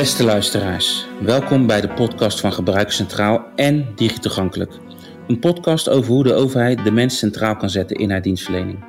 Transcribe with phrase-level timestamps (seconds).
[0.00, 4.72] Beste luisteraars, welkom bij de podcast van Gebruiker Centraal en Digitogankelijk.
[5.26, 8.84] Een podcast over hoe de overheid de mens centraal kan zetten in haar dienstverlening.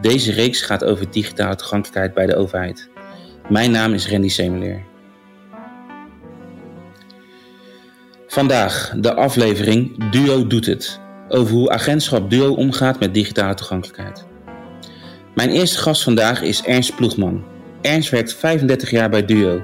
[0.00, 2.88] Deze reeks gaat over digitale toegankelijkheid bij de overheid.
[3.48, 4.82] Mijn naam is Randy Semeleer.
[8.26, 11.00] Vandaag de aflevering Duo doet het.
[11.28, 14.26] Over hoe agentschap Duo omgaat met digitale toegankelijkheid.
[15.34, 17.44] Mijn eerste gast vandaag is Ernst Ploegman.
[17.80, 19.62] Ernst werkt 35 jaar bij Duo.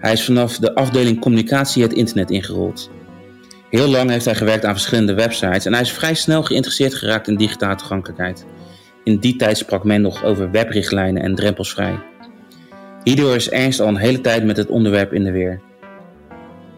[0.00, 2.90] Hij is vanaf de afdeling communicatie het internet ingerold.
[3.70, 7.28] Heel lang heeft hij gewerkt aan verschillende websites en hij is vrij snel geïnteresseerd geraakt
[7.28, 8.46] in digitale toegankelijkheid.
[9.04, 11.98] In die tijd sprak men nog over webrichtlijnen en drempelsvrij.
[13.04, 15.60] Hierdoor is Ernst al een hele tijd met het onderwerp in de weer.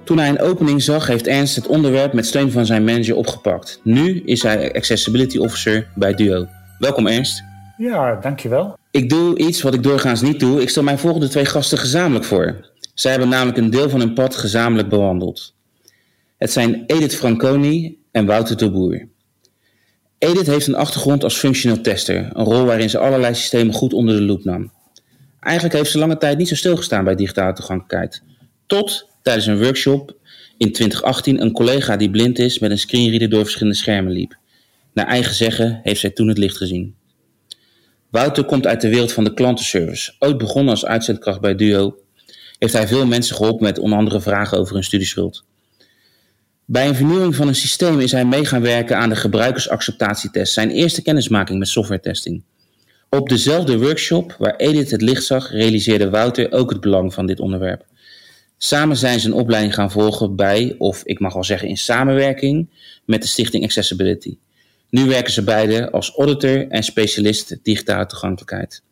[0.04, 3.80] Toen hij een opening zag, heeft Ernst het onderwerp met steun van zijn manager opgepakt.
[3.82, 6.46] Nu is hij Accessibility Officer bij Duo.
[6.78, 7.42] Welkom Ernst.
[7.76, 8.78] Ja, dankjewel.
[8.90, 10.62] Ik doe iets wat ik doorgaans niet doe.
[10.62, 12.71] Ik stel mijn volgende twee gasten gezamenlijk voor.
[12.94, 15.54] Zij hebben namelijk een deel van hun pad gezamenlijk bewandeld.
[16.38, 19.08] Het zijn Edith Franconi en Wouter de Boer.
[20.18, 24.16] Edith heeft een achtergrond als functional tester, een rol waarin ze allerlei systemen goed onder
[24.16, 24.72] de loep nam.
[25.40, 28.22] Eigenlijk heeft ze lange tijd niet zo stilgestaan bij digitale toegankelijkheid.
[28.66, 30.16] Tot tijdens een workshop
[30.56, 34.36] in 2018 een collega die blind is met een screenreader door verschillende schermen liep.
[34.92, 36.94] Naar eigen zeggen heeft zij toen het licht gezien.
[38.10, 40.12] Wouter komt uit de wereld van de klantenservice.
[40.18, 41.96] Ooit begonnen als uitzendkracht bij Duo,
[42.62, 45.44] heeft hij veel mensen geholpen met onder andere vragen over hun studieschuld.
[46.64, 50.70] Bij een vernieuwing van een systeem is hij mee gaan werken aan de gebruikersacceptatietest, zijn
[50.70, 52.42] eerste kennismaking met softwaretesting.
[53.08, 57.40] Op dezelfde workshop waar Edith het licht zag, realiseerde Wouter ook het belang van dit
[57.40, 57.84] onderwerp.
[58.58, 62.68] Samen zijn ze een opleiding gaan volgen bij, of ik mag wel zeggen in samenwerking,
[63.04, 64.38] met de Stichting Accessibility.
[64.90, 68.82] Nu werken ze beide als auditor en specialist digitale toegankelijkheid.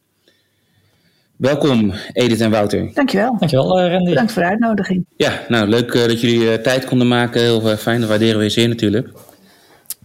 [1.40, 2.90] Welkom Edith en Wouter.
[2.94, 3.36] Dankjewel.
[3.38, 4.14] Dankjewel uh, Randy.
[4.14, 5.06] Dank voor de uitnodiging.
[5.16, 7.40] Ja, nou leuk uh, dat jullie uh, tijd konden maken.
[7.40, 9.08] Heel fijn, dat waarderen we zeer natuurlijk.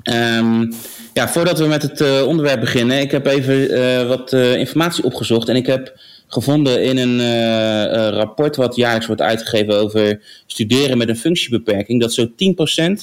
[0.04, 0.74] Um,
[1.14, 5.66] ja, voordat we met het onderwerp beginnen, ik heb even wat informatie opgezocht en ik
[5.66, 12.14] heb gevonden in een rapport wat jaarlijks wordt uitgegeven over studeren met een functiebeperking, dat
[12.14, 12.34] zo'n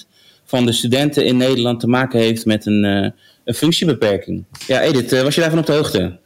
[0.04, 0.06] 10%
[0.44, 2.84] van de studenten in Nederland te maken heeft met een,
[3.44, 4.44] een functiebeperking.
[4.66, 6.20] Ja, Edith, was je daarvan op de hoogte?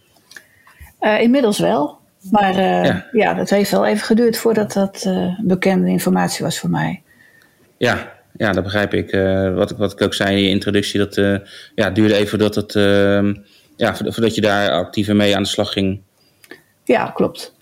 [1.01, 1.99] Uh, inmiddels wel.
[2.31, 3.07] Maar uh, ja.
[3.13, 3.35] ja.
[3.35, 7.03] dat heeft wel even geduurd voordat dat uh, bekende informatie was voor mij.
[7.77, 9.11] Ja, ja dat begrijp ik.
[9.55, 11.15] wat, wat ik ook zei in je introductie, dat
[11.75, 13.35] ja, duurde even voordat, het, ehm,
[13.77, 16.01] ja, voordat je daar actiever mee aan de slag ging.
[16.85, 17.55] Ja, klopt.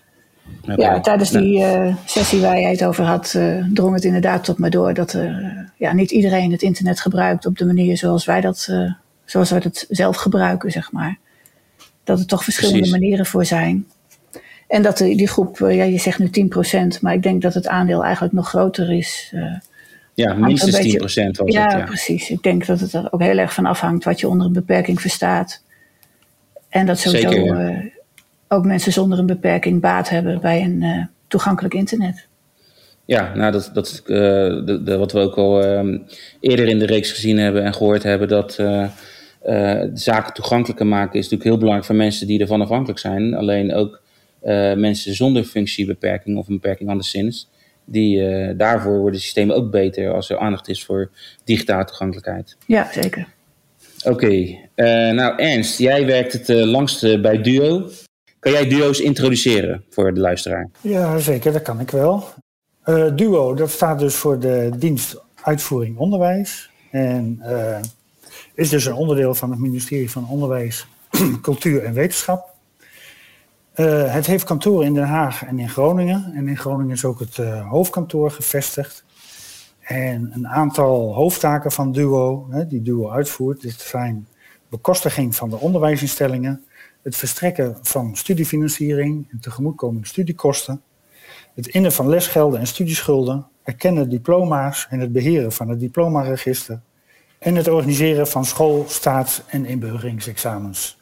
[0.61, 0.75] Okay.
[0.75, 1.65] Ja, tijdens die
[2.05, 3.39] sessie waar jij het over had,
[3.73, 5.17] drong het inderdaad tot me door dat
[5.77, 8.69] ja, niet iedereen het internet gebruikt op de manier zoals wij dat,
[9.25, 11.17] zoals wij dat zelf gebruiken, zeg maar
[12.05, 12.99] dat er toch verschillende Precies.
[12.99, 13.85] manieren voor zijn.
[14.67, 16.29] En dat die, die groep, ja, je zegt nu
[16.95, 19.31] 10%, maar ik denk dat het aandeel eigenlijk nog groter is.
[19.35, 19.55] Uh,
[20.13, 21.71] ja, minstens beetje, 10% was ja, het.
[21.71, 22.29] Ja, precies.
[22.29, 25.01] Ik denk dat het er ook heel erg van afhangt wat je onder een beperking
[25.01, 25.63] verstaat.
[26.69, 27.77] En dat sowieso uh,
[28.47, 32.27] ook mensen zonder een beperking baat hebben bij een uh, toegankelijk internet.
[33.05, 35.63] Ja, nou, dat, dat de, de, wat we ook al
[36.39, 38.59] eerder in de reeks gezien hebben en gehoord hebben, dat
[39.45, 43.33] uh, zaken toegankelijker maken is natuurlijk heel belangrijk voor mensen die ervan afhankelijk zijn.
[43.33, 44.01] Alleen ook
[44.43, 47.49] uh, mensen zonder functiebeperking of een beperking anderszins.
[47.85, 51.09] Die, uh, daarvoor worden systemen ook beter als er aandacht is voor
[51.43, 52.57] digitale toegankelijkheid.
[52.65, 53.27] Ja, zeker.
[54.03, 54.69] Oké, okay.
[55.11, 57.89] nou Ernst, jij werkt het langst bij Duo.
[58.39, 60.69] Kan jij Duo's introduceren voor de luisteraar?
[60.81, 62.23] Ja, zeker, dat kan ik wel.
[63.15, 66.69] Duo, dat staat dus voor de dienst uitvoering onderwijs.
[66.91, 67.41] En
[68.55, 70.87] is dus een onderdeel van het ministerie van Onderwijs,
[71.41, 72.53] Cultuur en Wetenschap.
[73.75, 76.31] Uh, het heeft kantoren in Den Haag en in Groningen.
[76.35, 79.03] En in Groningen is ook het uh, hoofdkantoor gevestigd.
[79.79, 84.27] En een aantal hoofdtaken van DUO, hè, die DUO uitvoert, dit zijn
[84.69, 86.65] bekostiging van de onderwijsinstellingen,
[87.01, 90.81] het verstrekken van studiefinanciering en tegemoetkomende studiekosten,
[91.55, 96.81] het innen van lesgelden en studieschulden, erkennen diploma's en het beheren van het diplomaregister,
[97.39, 100.97] en het organiseren van school-, staats- en inburgeringsexamens.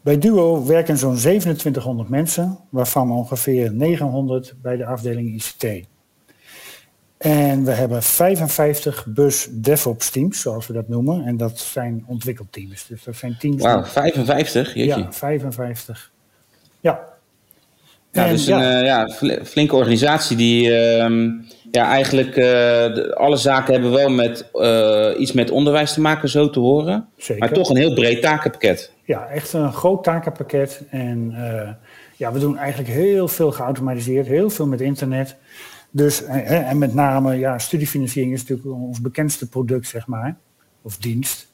[0.00, 5.88] Bij DUO werken zo'n 2700 mensen, waarvan ongeveer 900 bij de afdeling ICT.
[7.18, 11.24] En we hebben 55 bus DevOps teams, zoals we dat noemen.
[11.24, 12.86] En dat zijn ontwikkelteams.
[12.86, 13.62] Dus dat zijn teams.
[13.62, 14.74] Wauw, 55?
[14.74, 15.00] Jeetje.
[15.00, 16.12] Ja, 55.
[16.80, 17.00] Ja.
[18.12, 18.76] Ja, en, dus ja.
[18.76, 19.08] een uh, ja,
[19.44, 21.30] flinke organisatie die uh,
[21.70, 26.50] ja, eigenlijk uh, alle zaken hebben wel met uh, iets met onderwijs te maken, zo
[26.50, 27.08] te horen.
[27.16, 27.38] Zeker.
[27.38, 28.92] Maar toch een heel breed takenpakket.
[29.04, 30.82] Ja, echt een groot takenpakket.
[30.90, 31.34] En
[32.16, 35.36] ja, we doen eigenlijk heel veel geautomatiseerd, heel veel met internet.
[35.90, 40.36] Dus, en, en met name, ja, studiefinanciering is natuurlijk ons bekendste product, zeg maar,
[40.82, 41.46] of dienst.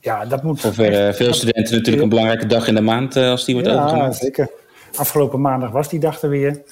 [0.00, 0.60] ja, dat moet.
[0.60, 0.74] Voor
[1.14, 4.18] veel studenten natuurlijk een belangrijke dag in de maand als die wordt ja, overgemaakt.
[4.18, 4.50] Ja, zeker.
[4.96, 6.62] Afgelopen maandag was die dag er weer.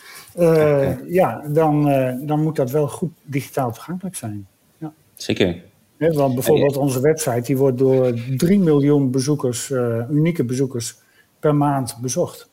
[1.08, 1.84] Ja, dan,
[2.26, 4.46] dan moet dat wel goed digitaal toegankelijk zijn.
[4.78, 4.92] Ja.
[5.14, 5.56] Zeker.
[5.98, 9.70] want bijvoorbeeld onze website die wordt door 3 miljoen bezoekers,
[10.10, 10.96] unieke bezoekers
[11.40, 12.50] per maand bezocht.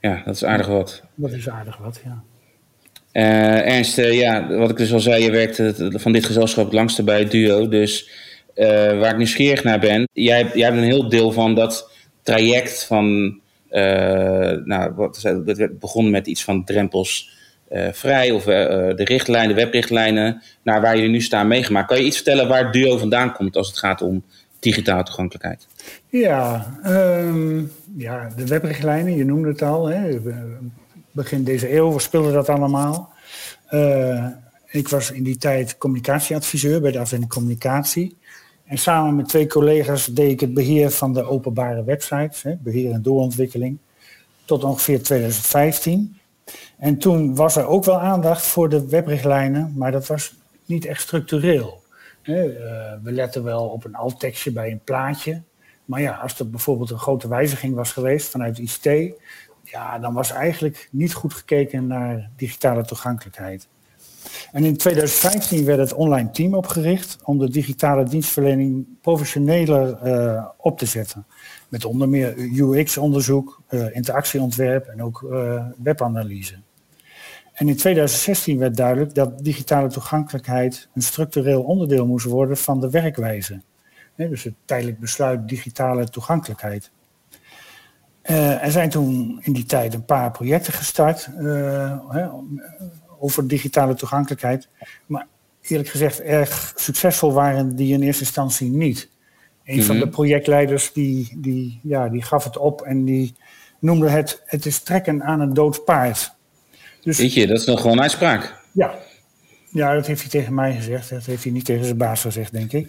[0.00, 1.02] Ja, dat is aardig wat.
[1.14, 2.22] Dat is aardig wat, ja.
[3.12, 5.62] Uh, Ernst, uh, ja, wat ik dus al zei, je werkt
[6.02, 7.68] van dit gezelschap het langste bij het duo.
[7.68, 8.10] Dus
[8.54, 11.90] waar ik nieuwsgierig naar ben, jij, jij hebt een heel deel van dat
[12.22, 13.38] traject van,
[14.64, 15.22] nou, wat,
[15.78, 17.32] begonnen met iets van drempels
[17.92, 21.88] vrij of de richtlijnen, de webrijchtlijnen, naar waar jullie nu staan meegemaakt.
[21.88, 24.24] Kan je iets vertellen waar duo vandaan komt als het gaat om
[24.60, 25.66] digitale toegankelijkheid?
[26.08, 29.86] Ja, um, ja de webrichtlijnen, je noemde het al.
[29.86, 30.18] Hè.
[31.10, 33.12] Begin deze eeuw speelde dat allemaal.
[33.70, 34.26] Uh,
[34.70, 38.16] ik was in die tijd communicatieadviseur bij de afdeling communicatie.
[38.64, 42.92] En samen met twee collega's deed ik het beheer van de openbare websites, hè, beheer
[42.92, 43.78] en doorontwikkeling,
[44.44, 46.18] tot ongeveer 2015.
[46.78, 50.34] En toen was er ook wel aandacht voor de webrichtlijnen, maar dat was
[50.64, 51.82] niet echt structureel.
[52.22, 52.34] Eh,
[53.02, 55.42] we letten wel op een alttekstje bij een plaatje.
[55.84, 59.14] Maar ja, als er bijvoorbeeld een grote wijziging was geweest vanuit ICT,
[59.62, 63.68] ja, dan was eigenlijk niet goed gekeken naar digitale toegankelijkheid.
[64.52, 70.78] En in 2015 werd het online team opgericht om de digitale dienstverlening professioneler uh, op
[70.78, 71.26] te zetten.
[71.68, 76.54] Met onder meer UX-onderzoek, uh, interactieontwerp en ook uh, webanalyse.
[77.52, 82.90] En in 2016 werd duidelijk dat digitale toegankelijkheid een structureel onderdeel moest worden van de
[82.90, 83.62] werkwijze.
[84.16, 86.90] dus het tijdelijk besluit digitale toegankelijkheid.
[88.22, 91.98] Er zijn toen in die tijd een paar projecten gestart uh,
[93.24, 94.68] over digitale toegankelijkheid.
[95.06, 95.26] Maar
[95.60, 99.08] eerlijk gezegd, erg succesvol waren die in eerste instantie niet.
[99.64, 100.10] Een van de mhm.
[100.10, 103.34] projectleiders die, die, ja, die gaf het op en die
[103.78, 106.32] noemde het: het is trekken aan een dood paard.
[107.00, 108.62] Dus, Weet je, dat is nog gewoon uitspraak.
[108.72, 108.94] Ja.
[109.70, 111.10] ja, dat heeft hij tegen mij gezegd.
[111.10, 112.88] Dat heeft hij niet tegen zijn baas gezegd, denk ik.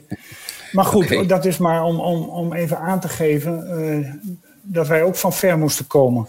[0.72, 4.14] Maar goed, dat is maar om, om, om even aan te geven uh,
[4.62, 6.28] dat wij ook van ver moesten komen.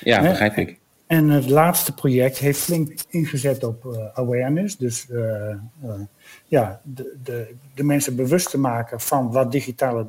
[0.00, 0.79] Ja, begrijp ik.
[1.10, 4.76] En het laatste project heeft flink ingezet op uh, awareness.
[4.76, 5.54] Dus uh,
[6.46, 10.06] ja, de, de, de mensen bewust te maken van wat digitale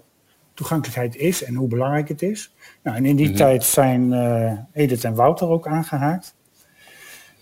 [0.53, 2.56] toegankelijkheid is en hoe belangrijk het is.
[2.83, 3.36] Nou, en in die mhm.
[3.36, 4.13] tijd zijn
[4.74, 6.36] Edith en Wouter ook aangehaakt.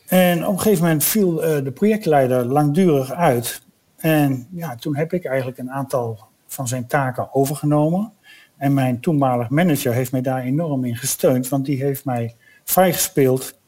[0.08, 3.62] En op een gegeven moment viel de projectleider langdurig uit.
[3.98, 8.14] En ja, toen heb ik eigenlijk een aantal van zijn taken overgenomen.
[8.58, 12.36] En mijn toenmalig manager heeft mij daar enorm in gesteund, want die heeft mij
[12.70, 13.60] vrijgespeeld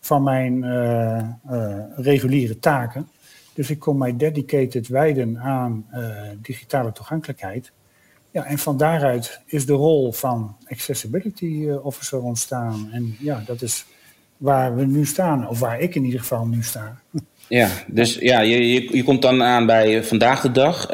[0.00, 3.08] van mijn uh, uh, reguliere taken.
[3.54, 5.86] Dus ik kon mij dedicated wijden aan
[6.42, 7.72] digitale toegankelijkheid.
[8.30, 12.88] Ja, en van daaruit is de rol van Accessibility Officer ontstaan.
[12.92, 13.84] En ja, dat is
[14.36, 17.00] waar we nu staan, of waar ik in ieder geval nu sta.
[17.48, 20.86] Ja, dus ja, je, je, je komt dan aan bij vandaag de dag.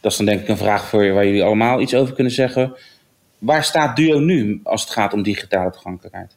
[0.00, 2.76] Dat is dan denk ik een vraag voor waar jullie allemaal iets over kunnen zeggen.
[3.38, 6.36] Waar staat Duo nu als het gaat om digitale toegankelijkheid?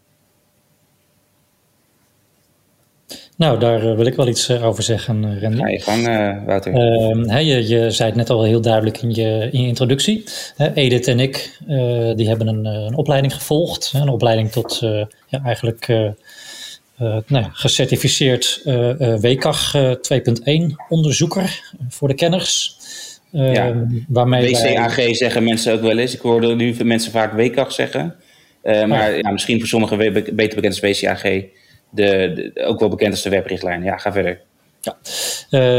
[3.38, 5.58] Nou, daar eh, wil ik wel iets eh, over zeggen, Randy.
[5.58, 6.74] Ga je gang, Wouter.
[6.74, 10.24] Uh, je, je, zei het net al heel duidelijk in je, in je introductie.
[10.74, 11.58] Edith en ik
[12.15, 13.92] die hebben een, een, opleiding gevolgd.
[13.96, 14.80] Een opleiding tot
[15.27, 15.88] ja, eigenlijk
[17.27, 22.77] nou, gecertificeerd uh, uh, WCAG 2.1 onderzoeker voor de kenners.
[23.32, 25.13] Ja, ehm, waarmee WCAG wij...
[25.13, 26.13] zeggen mensen ook wel eens.
[26.13, 28.15] Ik hoorde nu mensen vaak WCAG zeggen.
[28.63, 31.24] maar ja, misschien voor sommigen beter bekend als WCAG.
[31.96, 33.84] De, ook wel bekend als de webrichtlijn.
[33.84, 34.42] Ja, ga verder.
[34.82, 34.98] Ja,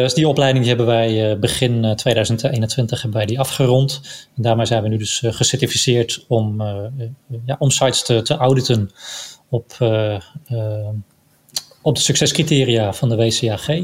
[0.03, 4.01] dus die opleiding die hebben wij begin 2021 hebben wij die afgerond.
[4.37, 6.63] En daarmee zijn we nu dus gecertificeerd om,
[7.47, 8.91] ja, om sites te, te auditen
[9.49, 10.89] op, uh, uh,
[11.83, 13.67] op de succescriteria van de WCAG.
[13.67, 13.83] we,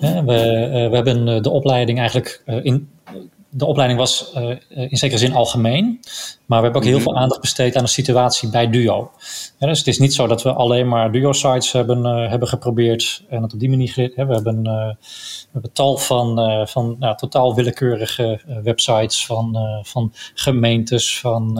[0.00, 0.24] uh,
[0.90, 2.88] we hebben de opleiding eigenlijk in.
[3.50, 4.32] De opleiding was
[4.68, 6.00] in zekere zin algemeen,
[6.46, 7.02] maar we hebben ook heel mhm.
[7.02, 9.10] veel aandacht besteed aan de situatie bij Duo.
[9.58, 13.52] dus het is niet zo dat we alleen maar Duo-sites hebben, hebben geprobeerd en het
[13.52, 14.14] op die manier geleerd.
[14.14, 14.96] We hebben, we
[15.52, 16.36] hebben tal van,
[16.68, 21.52] van nou, totaal willekeurige websites van, van gemeentes, van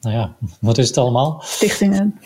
[0.00, 1.40] nou ja, wat is het allemaal?
[1.44, 2.20] Stichtingen.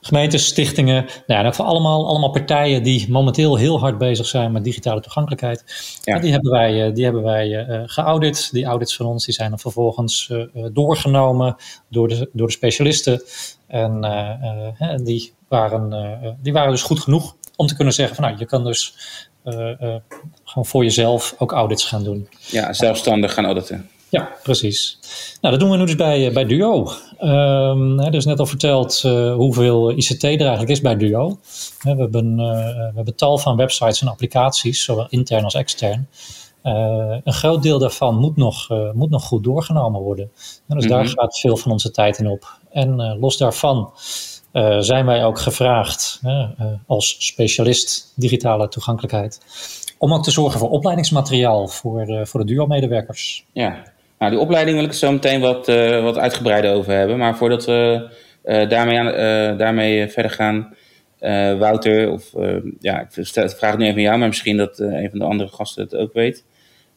[0.00, 5.00] Gemeentes, stichtingen, nou ja, allemaal, allemaal partijen die momenteel heel hard bezig zijn met digitale
[5.00, 5.64] toegankelijkheid.
[6.02, 6.18] Ja.
[6.18, 8.48] die hebben wij, die hebben wij geaudit.
[8.52, 10.32] Die audits van ons die zijn dan vervolgens
[10.72, 11.56] doorgenomen
[11.88, 13.22] door de, door de specialisten.
[13.66, 14.00] En
[15.04, 18.64] die, waren, die waren dus goed genoeg om te kunnen zeggen van nou, je kan
[18.64, 18.94] dus
[20.44, 22.28] gewoon voor jezelf ook audits gaan doen.
[22.50, 23.90] Ja, zelfstandig gaan auditen.
[24.10, 24.98] Ja, precies.
[25.40, 26.90] Nou, dat doen we nu dus bij, eh, bij Duo.
[27.20, 31.38] Um, er is net al verteld uh, hoeveel ICT er eigenlijk is bij Duo.
[31.82, 36.08] we, hebben, uh, we hebben tal van websites en applicaties, zowel intern als extern.
[36.62, 40.30] Uh, een groot deel daarvan moet nog, moet nog goed doorgenomen worden.
[40.66, 41.12] dus daar mhm.
[41.12, 42.58] gaat veel van onze tijd in op.
[42.70, 43.92] En los daarvan
[44.78, 46.20] zijn wij ook gevraagd
[46.86, 49.40] als specialist digitale toegankelijkheid
[49.98, 53.44] om ook te zorgen voor opleidingsmateriaal voor, voor de Duo-medewerkers.
[53.52, 53.82] Ja,
[54.18, 57.18] nou, die opleiding wil ik zo meteen wat, uh, wat uitgebreider over hebben.
[57.18, 58.08] Maar voordat we
[58.44, 60.74] uh, daarmee, aan, uh, daarmee verder gaan,
[61.58, 62.32] Wouter, of
[62.80, 65.48] ja, ik vraag het nu even aan jou, maar misschien dat een van de andere
[65.48, 66.44] gasten het ook weet.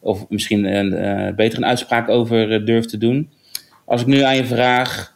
[0.00, 3.30] Of misschien een, beter een uitspraak over durft te doen.
[3.84, 5.14] Als ik nu aan je vraag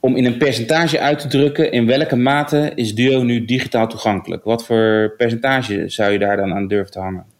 [0.00, 4.44] om in een percentage uit te drukken in welke mate is Duo nu digitaal toegankelijk?
[4.44, 7.35] Wat voor percentage zou je daar dan aan durven te hangen?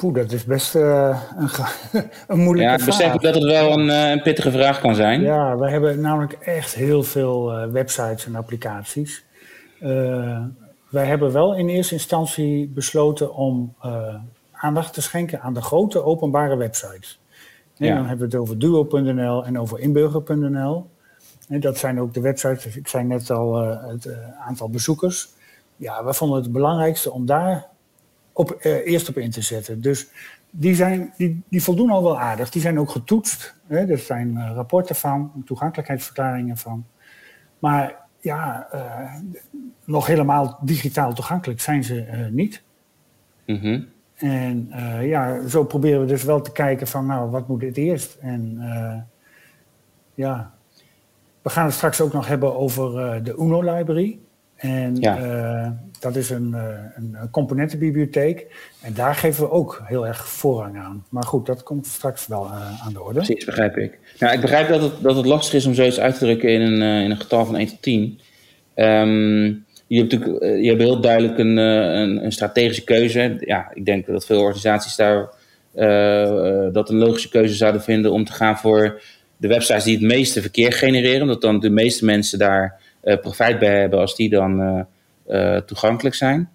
[0.00, 1.48] Poeh, dat is best uh, een,
[2.28, 2.86] een moeilijke ja, vraag.
[2.86, 5.20] besef ik dat het wel een, uh, een, pittige vraag kan zijn.
[5.20, 9.24] Ja, we hebben namelijk echt heel veel uh, websites en applicaties.
[10.88, 13.74] wij hebben wel in eerste instantie besloten om
[14.52, 17.20] aandacht te schenken aan de grote openbare websites.
[17.76, 17.94] En ja.
[17.94, 20.90] dan hebben we het over duo.nl en over inburger.nl.
[21.48, 23.56] Dat zijn ook de websites, ik zei net al
[23.88, 24.08] het
[24.46, 25.28] aantal bezoekers.
[25.76, 27.68] Ja, we vonden het belangrijkste om daar
[28.40, 29.80] op, uh, eerst op in te zetten.
[29.80, 30.08] Dus
[30.50, 32.50] die, zijn, die, die voldoen al wel aardig.
[32.50, 33.54] Die zijn ook getoetst.
[33.66, 33.86] Hè?
[33.86, 36.86] Er zijn uh, rapporten van, toegankelijkheidsverklaringen van.
[37.58, 39.14] Maar ja, uh,
[39.84, 42.62] nog helemaal digitaal toegankelijk zijn ze niet.
[43.46, 43.88] Mm -hmm.
[44.16, 44.68] En
[45.02, 48.16] ja, zo proberen we dus wel te kijken van, nou, wat moet het eerst?
[48.20, 48.58] En
[50.14, 50.54] ja,
[51.42, 52.92] we gaan het straks ook nog hebben over
[53.24, 54.18] de UNO-library.
[54.60, 55.78] En ja.
[56.00, 56.62] Dat is een, eh,
[56.94, 58.46] een, componentenbibliotheek.
[58.80, 61.04] En daar geven we ook heel erg voorrang aan.
[61.08, 63.20] Maar goed, dat komt straks wel uh, aan de orde.
[63.20, 63.98] Precies, begrijp ik.
[64.18, 66.60] Nou, ik begrijp dat het, dat het lastig is om zoiets uit te drukken in
[66.60, 68.02] een, in een getal van 1 tot 10.
[68.02, 68.14] Um,
[68.74, 69.44] ehm,
[69.86, 73.36] je hebt natuurlijk je hebt heel duidelijk een, een, een, strategische keuze.
[73.40, 75.28] Ja, ik denk dat veel organisaties daar
[76.72, 79.02] dat een logische keuze zouden vinden om te gaan voor
[79.36, 81.22] de websites die het meeste verkeer genereren.
[81.22, 84.86] Omdat dan de meeste mensen daar profijt bij hebben als die dan
[85.28, 86.50] uh, toegankelijk zijn.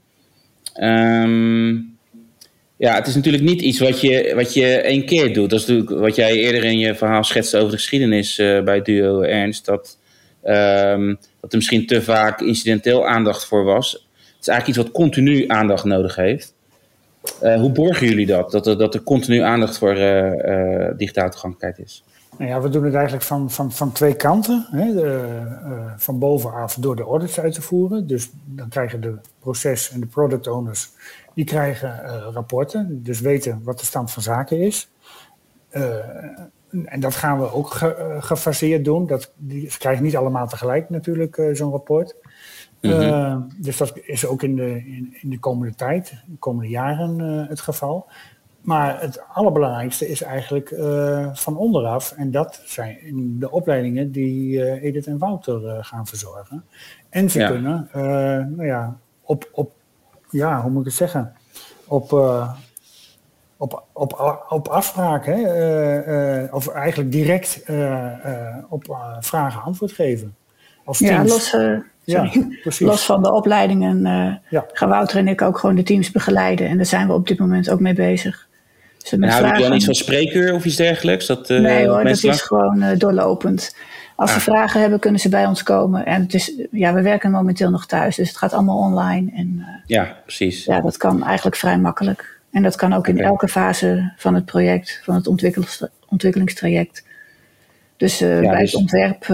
[0.81, 1.97] Um,
[2.77, 5.49] ja, het is natuurlijk niet iets wat je, wat je één keer doet.
[5.49, 8.81] Dat is natuurlijk wat jij eerder in je verhaal schetste over de geschiedenis uh, bij
[8.81, 9.65] Duo Ernst.
[9.65, 9.97] Dat,
[10.43, 13.91] um, dat er misschien te vaak incidenteel aandacht voor was.
[13.91, 16.53] Het is eigenlijk iets wat continu aandacht nodig heeft.
[17.43, 18.51] Uh, hoe borgen jullie dat?
[18.51, 19.95] Dat er, dat er continu aandacht voor
[20.97, 22.03] digitale toegankelijkheid is?
[22.37, 24.67] Nou ja, we doen het eigenlijk van, van, van twee kanten.
[24.71, 24.93] Hè.
[24.93, 25.29] De,
[25.65, 28.07] uh, van bovenaf door de audits uit te voeren.
[28.07, 30.91] Dus dan krijgen de proces- en de product owners
[31.33, 33.03] die krijgen uh, rapporten.
[33.03, 34.89] Dus weten wat de stand van zaken is.
[35.71, 35.95] Uh,
[36.85, 39.07] en dat gaan we ook ge, gefaseerd doen.
[39.07, 42.15] Dat, die, ze krijgen niet allemaal tegelijk natuurlijk zo'n rapport.
[42.81, 43.47] Mm -hmm.
[43.57, 47.59] dus dat is ook in de, in, in, de komende tijd, de komende jaren het
[47.59, 48.07] geval.
[48.65, 52.11] Maar het allerbelangrijkste is eigenlijk uh, van onderaf.
[52.11, 52.97] En dat zijn
[53.39, 56.65] de opleidingen die uh, Edith en Wouter uh, gaan verzorgen.
[57.09, 57.47] En ze ja.
[57.47, 57.89] kunnen,
[58.55, 59.71] nou ja, op, op,
[60.29, 61.33] ja, hoe moet ik het zeggen?
[61.85, 62.13] Op,
[63.57, 65.39] op, op, op afspraak, hè?
[66.45, 67.63] of eigenlijk direct
[68.69, 70.35] op vragen antwoord geven.
[70.85, 71.55] Als ja, los,
[72.03, 72.31] ja,
[72.79, 74.01] los van de opleidingen
[74.49, 74.65] ja.
[74.67, 76.67] gaan Wouter en ik ook gewoon de teams begeleiden.
[76.67, 78.47] En daar zijn we op dit moment ook mee bezig.
[79.09, 81.25] Dus en houden dan iets van spreekuur of iets dergelijks?
[81.25, 83.75] Dat, uh, nee hoor, dat is gewoon uh, doorlopend.
[84.15, 84.41] Als ze ah.
[84.41, 86.05] vragen hebben, kunnen ze bij ons komen.
[86.05, 89.31] En het is, ja, we werken momenteel nog thuis, dus het gaat allemaal online.
[89.35, 90.65] En, uh, ja, precies.
[90.65, 92.39] Ja, dat kan eigenlijk vrij makkelijk.
[92.51, 93.25] En dat kan ook in okay.
[93.25, 95.27] elke fase van het project, van het
[96.07, 97.03] ontwikkelingstraject.
[97.97, 98.71] Dus ja, bij dus...
[98.71, 99.25] het ontwerp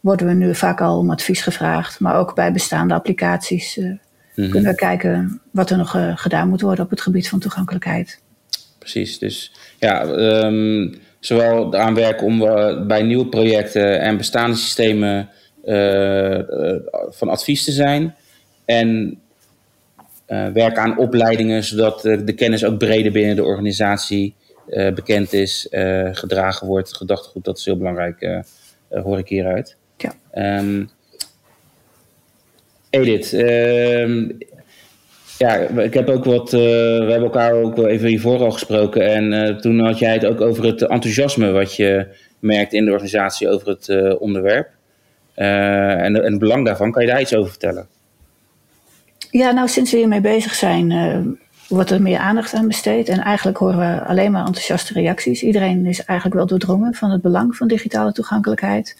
[0.00, 2.00] worden we nu vaak al om advies gevraagd.
[2.00, 3.98] Maar ook bij bestaande applicaties mm
[4.34, 4.50] -hmm.
[4.50, 8.20] kunnen we kijken wat er nog gedaan moet worden op het gebied van toegankelijkheid
[8.92, 9.18] precies.
[9.18, 10.04] Dus ja,
[10.44, 15.28] um, zowel aan werken om uh, bij nieuwe projecten en bestaande systemen
[15.64, 16.38] uh,
[17.08, 18.14] van advies te zijn.
[18.64, 19.20] En
[20.52, 24.34] werken aan opleidingen, zodat de kennis ook breder binnen de organisatie
[24.94, 25.66] bekend is,
[26.12, 26.96] gedragen wordt.
[26.96, 28.42] Gedachtegoed, dat is heel belangrijk,
[28.88, 29.76] hoor ik hieruit.
[29.96, 30.58] Ja.
[30.58, 30.90] Um,
[32.90, 34.30] Edith, ehm,
[35.38, 39.14] ja, ik heb ook wat, uh, we hebben elkaar ook wel even hiervoor al gesproken.
[39.14, 42.06] En uh, toen had jij het ook over het enthousiasme wat je
[42.38, 44.68] merkt in de organisatie over het uh, onderwerp.
[45.34, 47.86] En, en, het belang daarvan, kan je daar iets over vertellen?
[49.30, 53.08] Ja, nou, sinds we hiermee bezig zijn, wordt er meer aandacht aan besteed.
[53.08, 55.42] En eigenlijk horen we alleen maar enthousiaste reacties.
[55.42, 58.96] Iedereen is eigenlijk wel doordrongen van het belang van digitale toegankelijkheid.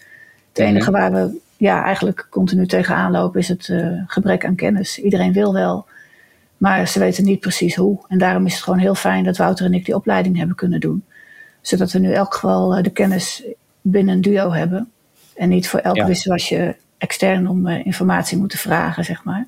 [0.53, 3.73] Het enige waar we ja, eigenlijk continu tegenaan lopen is het
[4.07, 4.99] gebrek aan kennis.
[4.99, 5.85] Iedereen wil wel,
[6.59, 7.99] maar ze weten niet precies hoe.
[8.07, 10.79] En daarom is het gewoon heel fijn dat Wouter en ik die opleiding hebben kunnen
[10.79, 11.03] doen.
[11.61, 13.43] Zodat we nu elk geval eh, de kennis
[13.81, 14.91] binnen een duo hebben.
[15.35, 16.05] En niet voor elk ja.
[16.05, 19.47] wisselwasje extern om uh, informatie moeten vragen, zeg maar.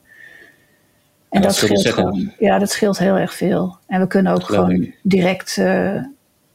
[1.30, 2.32] En dat, dat scheelt gewoon.
[2.40, 3.78] Ja, dat scheelt heel erg veel.
[3.88, 6.04] En we kunnen ook gewoon direct uh,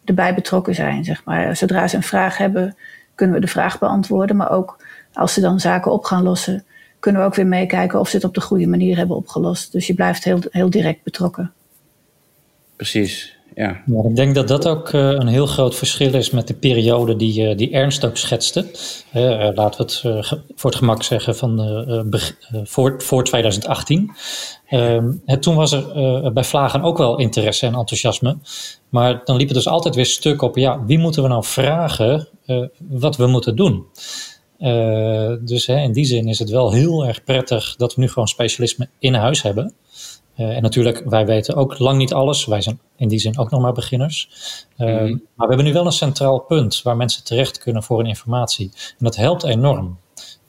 [0.04, 1.56] erbij betrokken zijn, zeg maar.
[1.56, 2.76] Zodra ze een vraag hebben,
[3.14, 4.36] kunnen we de vraag beantwoorden.
[4.36, 6.64] Maar ook als ze dan zaken op gaan lossen,
[6.98, 9.72] kunnen we ook weer meekijken of ze het op de goede manier hebben opgelost.
[9.72, 11.52] Dus je blijft heel, heel direct betrokken.
[12.76, 13.82] Precies, ja.
[13.86, 14.02] ja.
[14.08, 17.48] Ik denk dat dat ook uh, een heel groot verschil is met de periode die,
[17.48, 18.66] uh, die Ernst ook schetste.
[19.14, 20.00] Uh, laten we het
[20.54, 21.60] voor het gemak zeggen van
[22.64, 24.10] voor, voor 2018.
[24.66, 28.36] Ehm, toen was er bij Vlagen ook wel interesse en enthousiasme.
[28.88, 32.28] Maar dan liep het dus altijd weer stuk op, ja, wie moeten we nou vragen
[32.88, 33.86] wat we moeten doen?
[34.58, 38.08] Uh, dus hè, in die zin is het wel heel erg prettig dat we nu
[38.08, 39.74] gewoon specialisme in huis hebben.
[40.36, 42.44] Uh, en natuurlijk, wij weten ook lang niet alles.
[42.44, 44.28] Wij zijn in die zin ook nog maar beginners.
[44.78, 45.22] Uh, mm -hmm.
[45.34, 48.70] Maar we hebben nu wel een centraal punt waar mensen terecht kunnen voor een informatie.
[48.74, 49.98] En dat helpt enorm.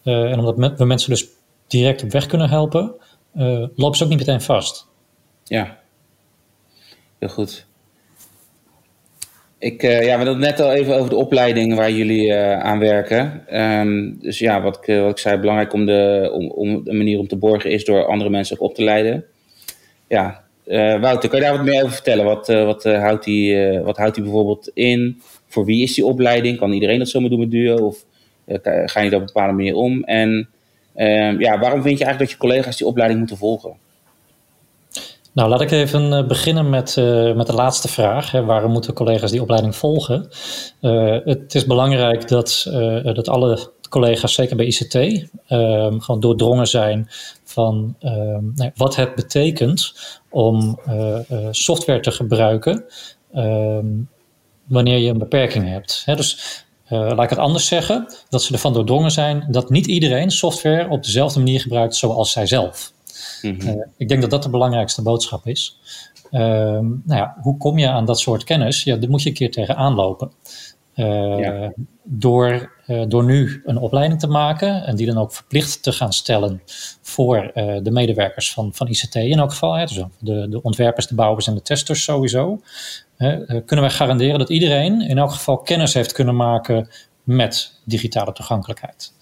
[0.04, 1.28] en omdat we mensen dus
[1.68, 2.94] direct op weg kunnen helpen,
[3.76, 4.88] lopen ze ook niet meteen vast.
[5.44, 5.80] Ja,
[7.20, 7.67] heel goed.
[9.60, 12.60] Ik, uh, ja, we hadden het net al even over de opleiding waar jullie uh,
[12.60, 13.44] aan werken.
[13.54, 17.20] Um, dus ja, wat ik, wat ik zei, belangrijk om, de, om, om een manier
[17.20, 19.26] om te borgen is door andere mensen op te leiden.
[20.08, 20.44] Ja,
[21.00, 22.26] Wouter, kan je daar wat meer over vertellen?
[22.26, 25.22] Wat, wat, houdt die, wat houdt die bijvoorbeeld in?
[25.48, 26.58] Voor wie is die opleiding?
[26.58, 27.76] Kan iedereen dat zomaar doen met Duo?
[27.76, 28.06] Of
[28.86, 30.04] ga je daar op een bepaalde manier om?
[30.04, 30.50] En
[30.96, 33.74] ehm, ja, waarom vind je eigenlijk dat je collega's die opleiding moeten volgen?
[35.38, 38.32] Nou, laat ik even eh, beginnen met, uh, met de laatste vraag.
[38.32, 38.46] Hè.
[38.46, 40.30] Waarom moeten collega's die opleiding volgen?
[40.82, 42.70] Uh, het is belangrijk dat,
[43.04, 47.08] dat alle collega's, zeker bij ICT, ehm, gewoon doordrongen zijn
[47.44, 49.94] van ehm, nou, wat het betekent
[50.30, 50.80] om
[51.52, 52.86] software te gebruiken
[53.34, 53.86] ehm,
[54.68, 56.02] wanneer je een beperking hebt.
[56.06, 56.16] Hè.
[56.16, 60.90] Dus laat ik het anders zeggen, dat ze ervan doordrongen zijn dat niet iedereen software
[60.90, 62.96] op dezelfde manier gebruikt zoals zijzelf.
[63.42, 65.80] Mm ik denk dat dat de belangrijkste boodschap is.
[66.32, 68.84] Uh, nou ja, hoe kom je aan dat soort kennis?
[68.84, 70.32] Ja, daar moet je een keer tegenaan lopen.
[70.96, 71.74] Uh, ja.
[72.04, 76.14] door, uh, door nu een opleiding te maken en die dan ook verplicht te gaan
[76.14, 76.62] stellen
[77.02, 81.16] voor de medewerkers van, van ICT in elk geval, hè, dus de, de ontwerpers, de
[81.16, 82.62] bouwers en de testers sowieso,
[83.66, 86.90] kunnen wij garanderen dat iedereen in elk geval kennis heeft kunnen maken
[87.24, 89.14] met digitale toegankelijkheid.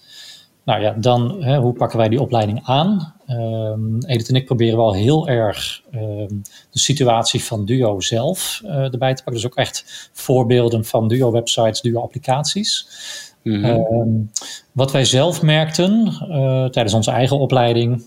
[0.66, 3.14] Nou ja, dan hè, hoe pakken wij die opleiding aan?
[3.28, 8.92] Um, Edith en ik proberen wel heel erg um, de situatie van Duo zelf uh,
[8.92, 9.42] erbij te pakken.
[9.42, 12.88] Dus ook echt voorbeelden van Duo-websites, Duo-applicaties.
[13.42, 13.86] Mm -hmm.
[13.92, 14.30] um,
[14.72, 18.04] wat wij zelf merkten uh, tijdens onze eigen opleiding,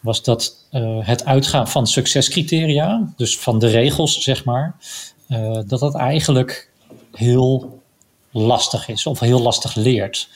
[0.00, 4.76] was dat uh, het uitgaan van succescriteria, dus van de regels zeg maar,
[5.66, 6.70] dat dat eigenlijk
[7.12, 7.79] heel
[8.30, 10.28] lastig is of heel lastig leert.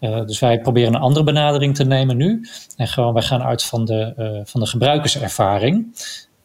[0.00, 2.48] Uh, dus wij proberen een andere benadering te nemen nu.
[2.76, 5.86] En gewoon, wij gaan uit van de, uh, van de gebruikerservaring.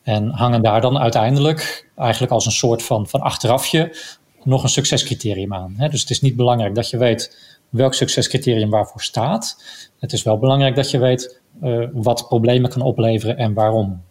[0.03, 3.95] En hangen daar dan uiteindelijk eigenlijk als een soort van, van achterafje
[4.43, 5.75] nog een succescriterium aan.
[5.77, 7.37] Dus het is niet belangrijk dat je weet
[7.69, 9.63] welk succescriterium waarvoor staat.
[9.99, 14.01] Het is wel belangrijk dat je weet uh, wat problemen kan opleveren en waarom.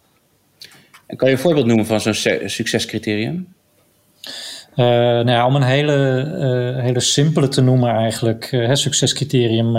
[1.05, 3.53] En kan je een voorbeeld noemen van zo'n succescriterium?
[4.77, 6.25] Uh, nou ja, om een hele,
[6.75, 9.75] uh, hele simpele te noemen eigenlijk, uh, succescriterium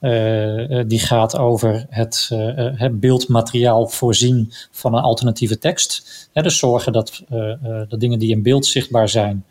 [0.00, 6.28] 1.1.1, die gaat over het, het beeldmateriaal voorzien van een alternatieve tekst.
[6.32, 7.22] dus zorgen dat,
[7.88, 9.44] dat dingen die in beeld zichtbaar zijn,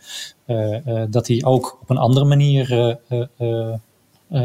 [1.09, 2.97] dat die ook op een andere manier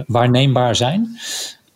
[0.06, 1.18] waarneembaar zijn.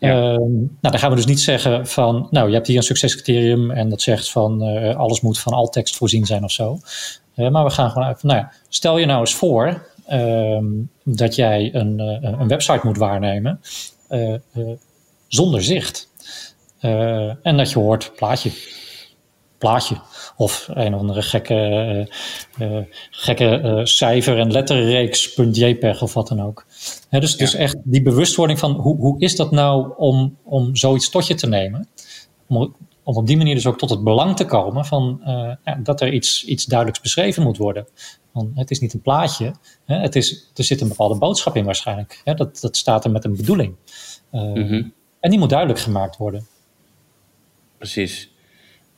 [0.01, 0.33] Ja.
[0.33, 3.71] Uh, nou, dan gaan we dus niet zeggen van, nou, je hebt hier een succescriterium
[3.71, 6.79] en dat zegt van uh, alles moet van tekst voorzien zijn of zo.
[7.41, 10.59] Uh, maar we gaan gewoon uit van, nou ja, stel je nou eens voor uh,
[11.05, 13.61] dat jij een, een website moet waarnemen
[15.29, 16.09] zonder zicht.
[17.43, 18.51] en dat je hoort plaatje.
[19.59, 19.97] plaatje
[20.37, 22.09] of een of andere gekke,
[22.59, 22.79] uh,
[23.11, 26.67] gekke cijfer- en letterreeks .jpeg of wat dan ook.
[27.11, 31.27] dus, dus echt die bewustwording van hoe, hoe is dat nou om, om zoiets tot
[31.27, 31.89] je te nemen?
[32.49, 35.21] Om, om op die manier dus ook tot het belang te komen van
[35.65, 37.87] ja, dat er iets, iets duidelijks beschreven moet worden.
[38.33, 41.65] Want het is niet een plaatje, hè, het is, er zit een bepaalde boodschap in
[41.65, 42.21] waarschijnlijk.
[42.25, 43.75] Hè, dat, dat staat er met een bedoeling.
[44.31, 44.83] Mhm.
[45.21, 46.47] En die moet duidelijk gemaakt worden.
[47.79, 48.31] Precies.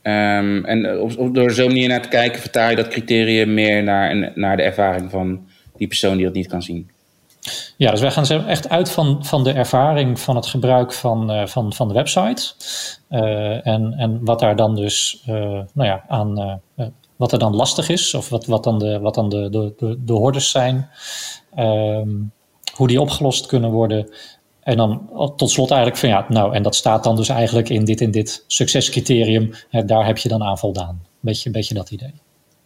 [0.01, 4.31] Um, en op, door zo'n manier naar te kijken, vertaal je dat criterium meer naar,
[4.35, 6.91] naar de ervaring van die persoon die dat niet kan zien.
[7.77, 11.45] Ja, dus wij gaan echt uit van, van de ervaring van het gebruik van, uh,
[11.45, 12.53] van, van de website.
[13.09, 15.35] Uh, en, en wat daar dan dus uh,
[15.73, 16.61] nou ja, aan
[17.15, 19.97] wat er dan lastig is, of wat, wat dan de, wat dan de, de, de,
[20.03, 20.89] de hordes zijn,
[21.59, 22.31] um,
[22.75, 24.09] hoe die opgelost kunnen worden.
[24.59, 27.85] En dan tot slot eigenlijk van ja, nou, en dat staat dan dus eigenlijk in
[27.85, 29.51] dit en dit succescriterium.
[29.85, 31.05] Daar heb je dan aan voldaan.
[31.19, 32.13] Beetje, beetje dat idee.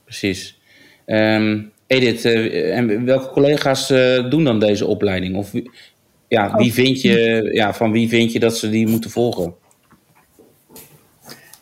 [0.03, 0.57] Precies.
[1.05, 5.35] Um, Edith, uh, en welke collega's uh, doen dan deze opleiding?
[5.35, 5.51] Of
[6.27, 6.73] ja, wie oh.
[6.73, 9.53] vind je, ja, van wie vind je dat ze die moeten volgen?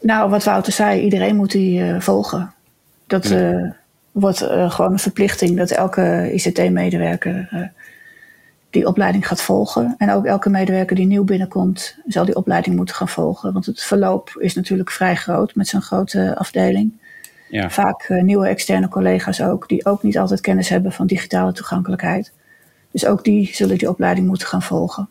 [0.01, 2.53] Nou, wat Wouter zei, iedereen moet die uh, volgen.
[3.07, 3.75] Dat ja.
[4.11, 7.49] wordt gewoon een verplichting dat elke ICT-medewerker
[8.75, 9.95] die opleiding gaat volgen.
[9.97, 13.53] En ook elke medewerker die nieuw binnenkomt, zal die opleiding moeten gaan volgen.
[13.53, 16.93] Want het verloop is natuurlijk vrij groot met zo'n grote afdeling.
[17.49, 17.69] Ja.
[17.69, 22.31] Vaak uh, nieuwe externe collega's ook, die ook niet altijd kennis hebben van digitale toegankelijkheid.
[22.91, 25.09] Dus ook die zullen die opleiding moeten gaan volgen.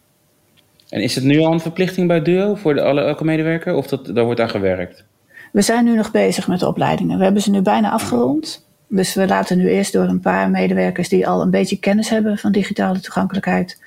[0.88, 3.86] En is het nu al een verplichting bij Duo voor de, alle, elke medewerker of
[3.86, 5.04] dat, daar wordt aan gewerkt?
[5.52, 7.18] We zijn nu nog bezig met de opleidingen.
[7.18, 8.66] We hebben ze nu bijna afgerond.
[8.88, 12.38] Dus we laten nu eerst door een paar medewerkers die al een beetje kennis hebben
[12.38, 13.80] van digitale toegankelijkheid,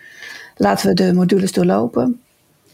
[0.55, 2.21] laten we de modules doorlopen.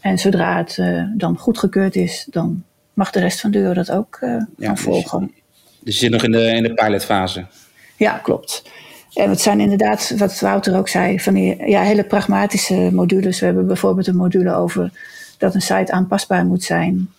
[0.00, 4.18] En zodra het uh, dan goedgekeurd is, dan mag de rest van deur dat ook
[4.20, 5.20] uh, gaan dus, volgen.
[5.20, 5.43] Dus
[5.84, 7.46] je zit nog in de, in de pilotfase?
[7.96, 8.62] Ja, klopt.
[9.14, 13.40] En het zijn inderdaad, wat Wouter ook zei, van die ja, hele pragmatische modules.
[13.40, 14.90] We hebben bijvoorbeeld een module over
[15.38, 17.10] dat een site aanpasbaar moet zijn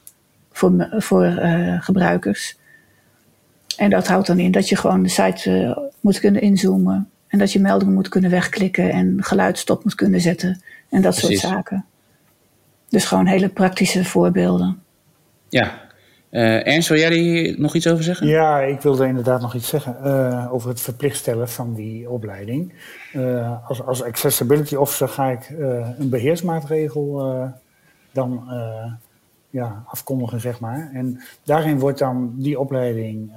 [0.51, 2.57] voor, voor uh, gebruikers.
[3.77, 7.09] En dat houdt dan in dat je gewoon de site uh, moet kunnen inzoomen.
[7.27, 10.61] En dat je meldingen moet kunnen wegklikken en geluid stop moet kunnen zetten.
[10.89, 11.85] En dat soort zaken.
[12.89, 14.83] Dus gewoon hele praktische voorbeelden.
[15.49, 15.84] Ja.
[16.35, 18.27] Uh, Ernst, wil jij hier nog iets over zeggen?
[18.27, 22.73] Ja, ik wilde inderdaad nog iets zeggen uh, over het verplicht stellen van die opleiding.
[23.13, 25.49] Uh, als, als accessibility officer ga ik
[25.97, 27.51] een beheersmaatregel
[28.11, 28.43] dan
[29.49, 30.89] ja, afkondigen, zeg maar.
[30.93, 33.31] En daarin wordt dan die opleiding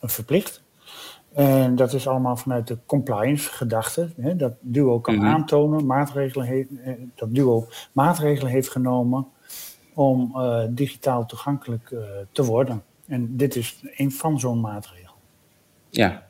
[0.00, 0.62] verplicht.
[1.32, 4.08] En dat is allemaal vanuit de compliance gedachte.
[4.20, 5.28] Hè, dat Duo kan mm -hmm.
[5.28, 9.26] aantonen, maatregelen heeft, eh, dat Duo maatregelen heeft genomen
[9.94, 12.00] om uh, digitaal toegankelijk uh,
[12.32, 12.82] te worden.
[13.06, 15.14] En dit is een van zo'n maatregel.
[15.90, 16.26] Ja.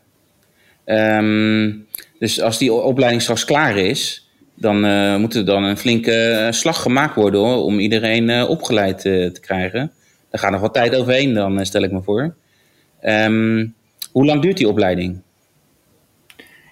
[0.85, 1.87] Um,
[2.19, 6.53] dus als die opleiding straks klaar is, dan uh, moet er dan een flinke eh,
[6.53, 9.93] slag gemaakt worden hoor, om iedereen opgeleid te krijgen.
[10.31, 12.35] Daar gaat nog wat tijd overheen dan, stel ik me voor.
[13.03, 13.75] Um,
[14.13, 15.21] hoe lang duurt die opleiding?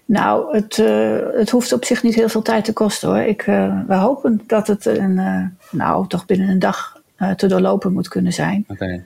[0.09, 0.77] Nou, het,
[1.37, 3.18] het hoeft op zich niet heel veel tijd te kosten hoor.
[3.18, 3.42] Ik,
[3.87, 5.14] we hopen dat het een,
[5.71, 7.01] nou, toch binnen een dag
[7.37, 8.64] te doorlopen moet kunnen zijn.
[8.68, 9.05] Okay.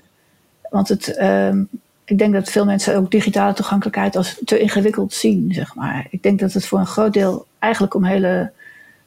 [0.71, 1.63] Want het, ehm,
[2.05, 6.07] ik denk dat veel mensen ook digitale toegankelijkheid als te ingewikkeld zien, zeg maar.
[6.11, 8.51] Ik denk dat het voor een groot deel eigenlijk om hele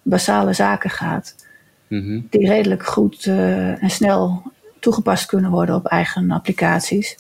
[0.02, 1.36] basale zaken gaat.
[1.88, 2.20] Mhm.
[2.30, 4.44] Die redelijk goed uh, en snel
[4.80, 7.18] toegepast kunnen worden op eigen applicaties.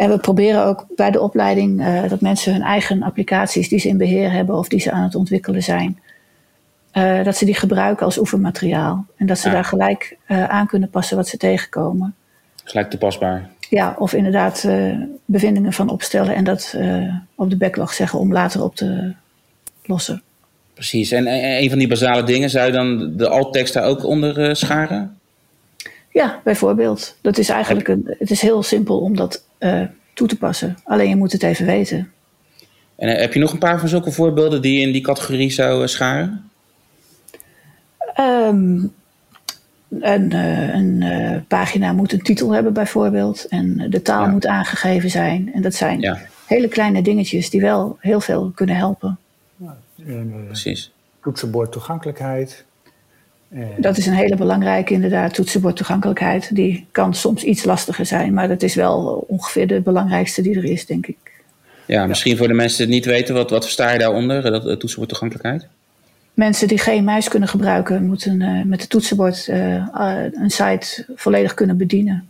[0.00, 3.88] En we proberen ook bij de opleiding uh, dat mensen hun eigen applicaties die ze
[3.88, 6.00] in beheer hebben of die ze aan het ontwikkelen zijn,
[6.92, 9.06] uh, dat ze die gebruiken als oefenmateriaal.
[9.16, 9.54] En dat ze ja.
[9.54, 12.14] daar gelijk aan kunnen passen wat ze tegenkomen.
[12.64, 13.48] Gelijk toepasbaar.
[13.68, 14.68] Ja, of inderdaad
[15.24, 16.76] bevindingen van opstellen en dat
[17.34, 19.14] op de backlog zeggen om later op te
[19.82, 20.22] lossen.
[20.74, 21.10] Precies.
[21.10, 21.26] En
[21.62, 25.19] een van die basale dingen, zou je dan de alttekst daar ook onder scharen?
[26.12, 27.16] Ja, bijvoorbeeld.
[27.20, 29.82] Dat is eigenlijk een, het is heel simpel om dat uh,
[30.14, 30.76] toe te passen.
[30.84, 32.12] Alleen je moet het even weten.
[32.96, 35.50] En uh, heb je nog een paar van zulke voorbeelden die je in die categorie
[35.50, 36.50] zou scharen?
[38.20, 38.92] Um,
[40.00, 43.46] een, een pagina moet een titel hebben bijvoorbeeld.
[43.48, 44.30] En de taal ja.
[44.30, 45.50] moet aangegeven zijn.
[45.54, 46.18] En dat zijn ja.
[46.46, 49.18] hele kleine dingetjes die wel heel veel kunnen helpen.
[50.06, 50.92] En, uh, Precies.
[51.22, 52.64] Toetsenbord toegankelijkheid.
[53.76, 56.54] Dat is een hele belangrijke, inderdaad, toetsenbord toegankelijkheid.
[56.54, 60.64] Die kan soms iets lastiger zijn, maar dat is wel ongeveer de belangrijkste die er
[60.64, 61.16] is, denk ik.
[61.86, 62.38] Ja, misschien ja.
[62.38, 65.08] voor de mensen die het niet weten, wat, wat versta je daaronder, dat uh, toetsenbord
[65.08, 65.66] toegankelijkheid?
[66.34, 69.84] Mensen die geen muis kunnen gebruiken, moeten uh, met het toetsenbord uh,
[70.32, 72.28] een site volledig kunnen bedienen.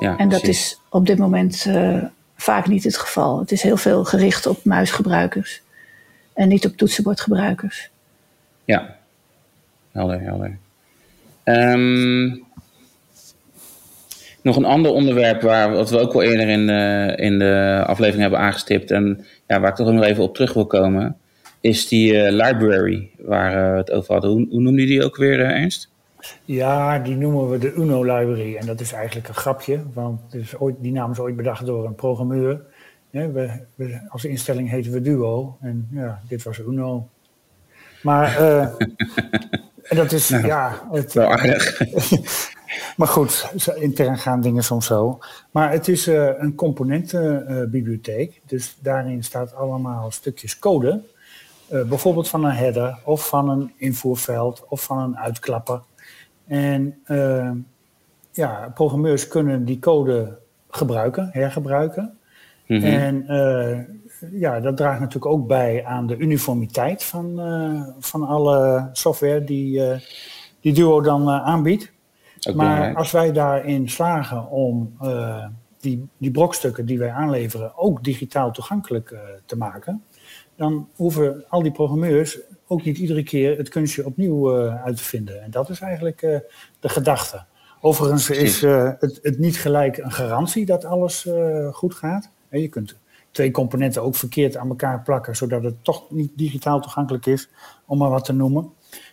[0.00, 1.66] Ja, en dat is op dit moment
[2.36, 3.38] vaak niet het geval.
[3.38, 5.62] Het is heel veel gericht op muisgebruikers
[6.32, 7.90] en niet op toetsenbordgebruikers.
[8.64, 8.96] Ja,
[9.96, 10.58] helder, helder.
[11.44, 12.44] Um,
[14.42, 18.22] nog een ander onderwerp waar, wat we ook al eerder in de, in de aflevering
[18.22, 21.16] hebben aangestipt en ja, waar ik toch nog even op terug wil komen,
[21.60, 24.30] is die uh, library waar we het over hadden.
[24.30, 25.90] Hoe, hoe noemde je die ook weer, uh, Ernst?
[26.44, 28.56] Ja, die noemen we de UNO library.
[28.56, 31.86] En dat is eigenlijk een grapje, want is ooit, die naam is ooit bedacht door
[31.86, 32.60] een programmeur.
[33.10, 37.08] we, we, als instelling heten we Duo en ja, dit was UNO.
[38.02, 38.68] Maar uh,
[39.88, 40.88] dat is, nou, ja...
[40.90, 41.80] Het, wel aardig.
[42.96, 45.18] Maar goed, intern gaan dingen soms zo.
[45.50, 48.40] Maar het is uh, een componentenbibliotheek.
[48.46, 51.02] dus daarin staat allemaal stukjes code.
[51.72, 55.80] Uh, bijvoorbeeld van een header, of van een invoerveld, of van een uitklapper.
[56.46, 57.50] En uh,
[58.32, 60.38] ja, programmeurs kunnen die code
[60.70, 62.18] gebruiken, hergebruiken.
[62.66, 62.84] Mm -hmm.
[62.84, 63.26] En
[64.30, 67.40] ja, dat draagt natuurlijk ook bij aan de uniformiteit van,
[67.98, 69.82] van alle software die,
[70.60, 71.94] die Duo dan aanbiedt
[72.54, 74.96] maar als wij daarin slagen om
[75.80, 79.14] die, die brokstukken die wij aanleveren ook digitaal toegankelijk
[79.46, 80.02] te maken,
[80.56, 85.04] dan hoeven al die programmeurs ook niet iedere keer het kunstje opnieuw uh, uit te
[85.04, 85.42] vinden.
[85.42, 86.20] En dat is eigenlijk
[86.80, 87.44] de gedachte.
[87.80, 91.28] Overigens is het, het, niet gelijk een garantie dat alles
[91.72, 92.30] goed gaat.
[92.48, 92.96] En je kunt
[93.36, 97.48] twee componenten ook verkeerd aan elkaar plakken, zodat het toch niet digitaal toegankelijk is,
[97.86, 98.70] om maar wat te noemen.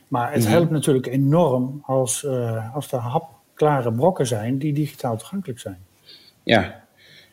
[0.07, 0.51] Maar het mhm.
[0.51, 5.77] helpt natuurlijk enorm als, uh, als er hapklare brokken zijn die digitaal toegankelijk zijn.
[6.43, 6.83] Ja,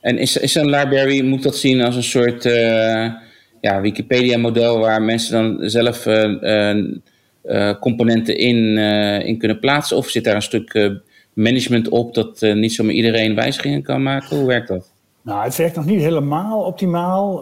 [0.01, 3.13] en is, is een library, moet dat zien als een soort uh,
[3.61, 8.79] ja, Wikipedia-model waar mensen dan zelf uh, componenten in,
[9.27, 9.97] in kunnen plaatsen?
[9.97, 10.91] Of zit daar een stuk
[11.33, 14.37] management op dat niet zomaar iedereen wijzigingen kan maken?
[14.37, 14.90] Hoe werkt dat?
[15.23, 17.41] Nou, het werkt nog niet helemaal optimaal.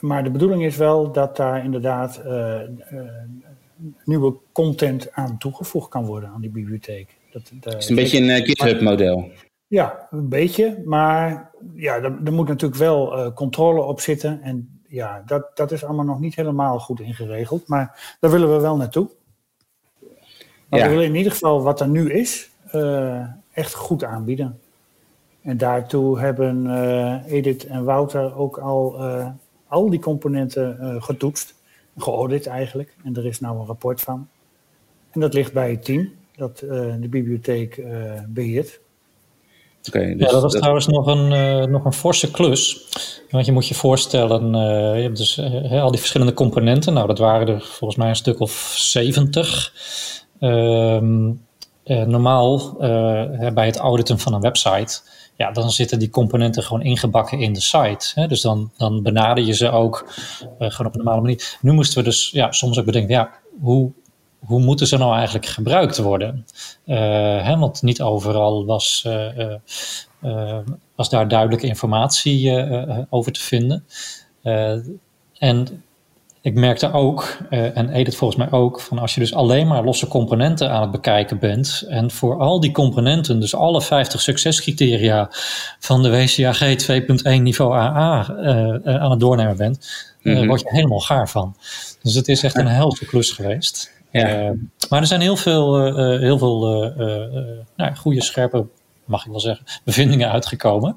[0.00, 2.22] maar de bedoeling is wel dat daar inderdaad
[4.04, 7.16] nieuwe content aan toegevoegd kan worden aan die bibliotheek.
[7.32, 9.30] Dat, dat is een beetje een GitHub-model.
[9.66, 10.82] Ja, een beetje.
[10.84, 14.42] Maar ja, er, er moet natuurlijk wel uh, controle op zitten.
[14.42, 17.68] En ja, dat, dat is allemaal nog niet helemaal goed ingeregeld.
[17.68, 19.10] Maar daar willen we wel naartoe.
[20.68, 20.84] Maar ja.
[20.84, 24.60] we willen in ieder geval wat er nu is, uh, echt goed aanbieden.
[25.42, 26.70] En daartoe hebben
[27.26, 28.96] Edith en Wouter ook al
[29.68, 31.54] al die componenten getoetst
[31.96, 32.96] geaudit eigenlijk.
[33.04, 34.28] En er is nou een rapport van.
[35.10, 38.80] En dat ligt bij het team dat uh, de bibliotheek uh, beheert.
[39.88, 42.88] Okay, dus ja, dat was trouwens nog een, uh, nog een forse klus.
[43.30, 44.52] Want je moet je voorstellen,
[44.96, 45.38] je hebt dus
[45.70, 46.92] al die verschillende componenten.
[46.92, 49.72] Nou, dat waren er volgens mij een stuk of 70.
[50.38, 51.32] Ehm,
[51.84, 52.76] normaal
[53.54, 55.00] bij het auditen van een website
[55.42, 58.12] ja, dan zitten die componenten gewoon ingebakken in de site.
[58.14, 58.26] Hè?
[58.26, 61.58] Dus dan, dan benader je ze ook uh, gewoon op een normale manier.
[61.60, 63.92] Nu moesten we dus ja, soms ook bedenken, ja, hoe,
[64.38, 66.46] hoe moeten ze nou eigenlijk gebruikt worden?
[66.86, 66.96] Uh,
[67.46, 69.54] hè, want niet overal was, uh,
[70.94, 72.50] was daar duidelijke informatie
[73.10, 73.84] over te vinden.
[75.38, 75.82] en
[76.42, 79.84] ik merkte ook, uh, en Edith volgens mij ook, van als je dus alleen maar
[79.84, 85.28] losse componenten aan het bekijken bent en voor al die componenten, dus alle 50 succescriteria
[85.78, 86.60] van de WCAG
[87.38, 88.46] 2.1 niveau AA uh,
[88.84, 89.86] uh, aan het doornemen bent,
[90.22, 90.46] mm -hmm.
[90.46, 91.56] word je helemaal gaar van.
[92.02, 94.00] Dus het is echt een helse klus geweest.
[94.10, 94.54] Ja.
[94.88, 96.60] maar er zijn heel veel, heel veel
[97.76, 98.66] nou, goede, scherpe
[99.04, 100.96] mag ik wel zeggen, bevindingen uitgekomen.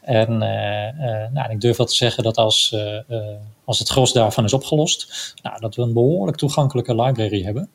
[0.00, 3.18] En uh, nou, ik durf wel te zeggen dat als, uh,
[3.64, 7.68] als het gros daarvan is opgelost, nou, dat we een behoorlijk toegankelijke library hebben.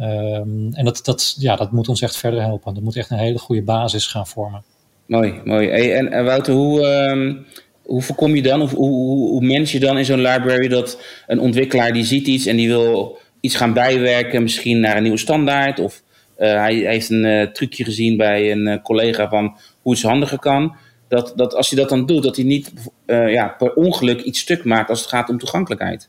[0.00, 2.74] Um, en dat, dat, ja, dat moet ons echt verder helpen.
[2.74, 4.64] Dat moet echt een hele goede basis gaan vormen.
[5.06, 5.68] Mooi, mooi.
[5.68, 7.46] En, en Wouter, hoe, um,
[7.82, 11.92] hoe voorkom je dan, of hoe, manage je dan in zo'n library dat een ontwikkelaar
[11.92, 16.02] die ziet iets en die wil iets gaan bijwerken, misschien naar een nieuwe standaard of
[16.36, 20.38] hij, hij, heeft een uh, trucje gezien bij een uh, collega van hoe het handiger
[20.38, 20.76] kan.
[21.08, 22.72] Dat, dat als hij dat dan doet, dat hij niet
[23.06, 26.08] ja, per ongeluk iets stuk maakt als het gaat om toegankelijkheid.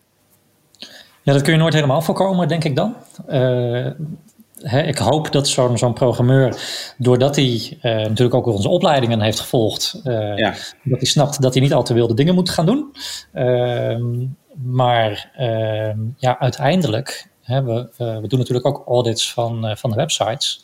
[1.23, 2.95] Ja, dat kun je nooit helemaal voorkomen, denk ik dan.
[4.61, 6.61] Hè, ik hoop dat zo'n zo'n programmeur,
[6.97, 9.99] doordat hij natuurlijk ook onze opleidingen heeft gevolgd,
[10.35, 10.53] ja.
[10.83, 12.95] dat hij snapt dat hij niet al te wilde dingen moet gaan doen.
[13.33, 14.25] Ehm,
[14.63, 20.63] maar ehm, ja, uiteindelijk we, we, doen natuurlijk ook audits van, uh, van de websites.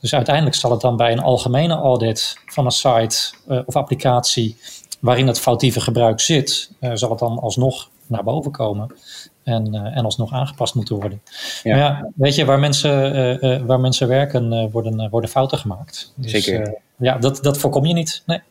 [0.00, 3.16] Dus uiteindelijk zal het dan bij een algemene audit van een site
[3.48, 4.56] uh, of applicatie
[5.00, 8.94] waarin het foutieve gebruik zit, zal het dan alsnog naar boven komen
[9.42, 11.22] en, en alsnog aangepast moeten worden.
[11.62, 11.76] Ja.
[11.76, 16.12] Maar ja, weet je, waar mensen, waar mensen werken worden, worden fouten gemaakt.
[16.16, 16.80] Dus, Zeker.
[16.96, 18.22] ja dat, dat voorkom je niet.
[18.26, 18.42] Nee.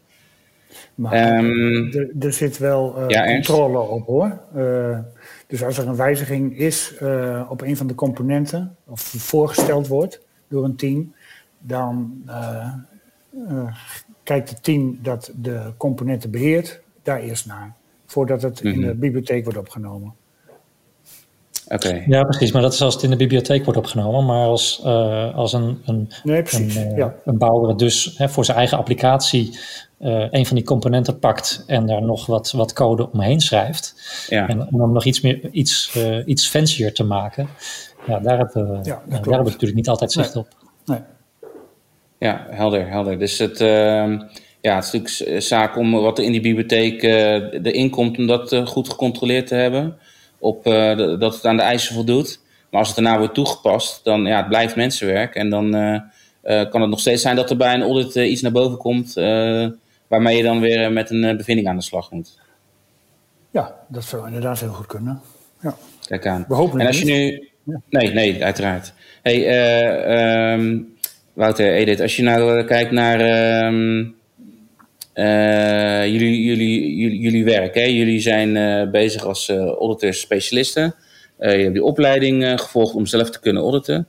[0.95, 4.39] Maar ehm, er, er, zit wel controle op hoor.
[5.47, 6.93] dus als er een wijziging is
[7.49, 11.13] op een van de componenten, of voorgesteld wordt door een team,
[11.59, 12.23] dan
[14.23, 17.73] kijkt het team dat de componenten beheert daar eerst naar.
[18.05, 18.99] Voordat het in de mhm.
[18.99, 20.13] bibliotheek wordt opgenomen.
[21.73, 22.03] Oké.
[22.07, 22.51] Ja, precies.
[22.51, 24.25] Maar dat is als het in de bibliotheek wordt opgenomen.
[24.25, 26.75] Maar als, uh, als een, een, nee, precies.
[26.75, 27.15] een, uh, ja.
[27.25, 29.59] een bouwer dus hè, voor zijn eigen applicatie
[29.99, 33.95] uh, een van die componenten pakt en daar nog wat, wat code omheen schrijft.
[34.29, 34.47] Ja.
[34.47, 37.47] En om hem nog iets, meer, iets, iets fancier te maken.
[38.07, 40.47] Ja, daar hebben, ja, daar hebben we natuurlijk niet altijd zicht op.
[40.85, 40.99] Nee.
[42.19, 43.19] Ja, helder, helder.
[43.19, 44.21] Dus het, ehm,
[44.61, 48.61] ja, het is natuurlijk zaak om wat er in die bibliotheek erin komt, om dat
[48.65, 49.97] goed gecontroleerd te hebben
[50.43, 52.39] op uh, dat het aan de eisen voldoet.
[52.69, 55.35] Maar als het daarna wordt toegepast, dan ja, het blijft mensenwerk.
[55.35, 55.99] En dan uh,
[56.43, 59.13] uh, kan het nog steeds zijn dat er bij een audit iets naar boven komt,
[60.07, 62.39] waarmee je dan weer met een bevinding aan de slag moet.
[63.51, 65.21] Ja, dat zou inderdaad heel goed kunnen.
[65.61, 65.75] Ja.
[66.07, 66.45] Kijk aan.
[66.47, 67.49] We hopen en als je nu.
[67.89, 68.93] Nee, nee, uiteraard.
[69.21, 70.95] Hey, um,
[71.33, 73.19] Wouter, Edith, als je nou kijkt naar.
[73.65, 74.07] Um, uh,
[75.13, 77.75] jullie, jullie, jullie, jullie werk.
[77.75, 77.83] Hè?
[77.83, 80.95] Jullie zijn uh, bezig als uh, auditors specialisten.
[81.39, 84.07] je hebt die opleiding gevolgd om zelf te kunnen auditen.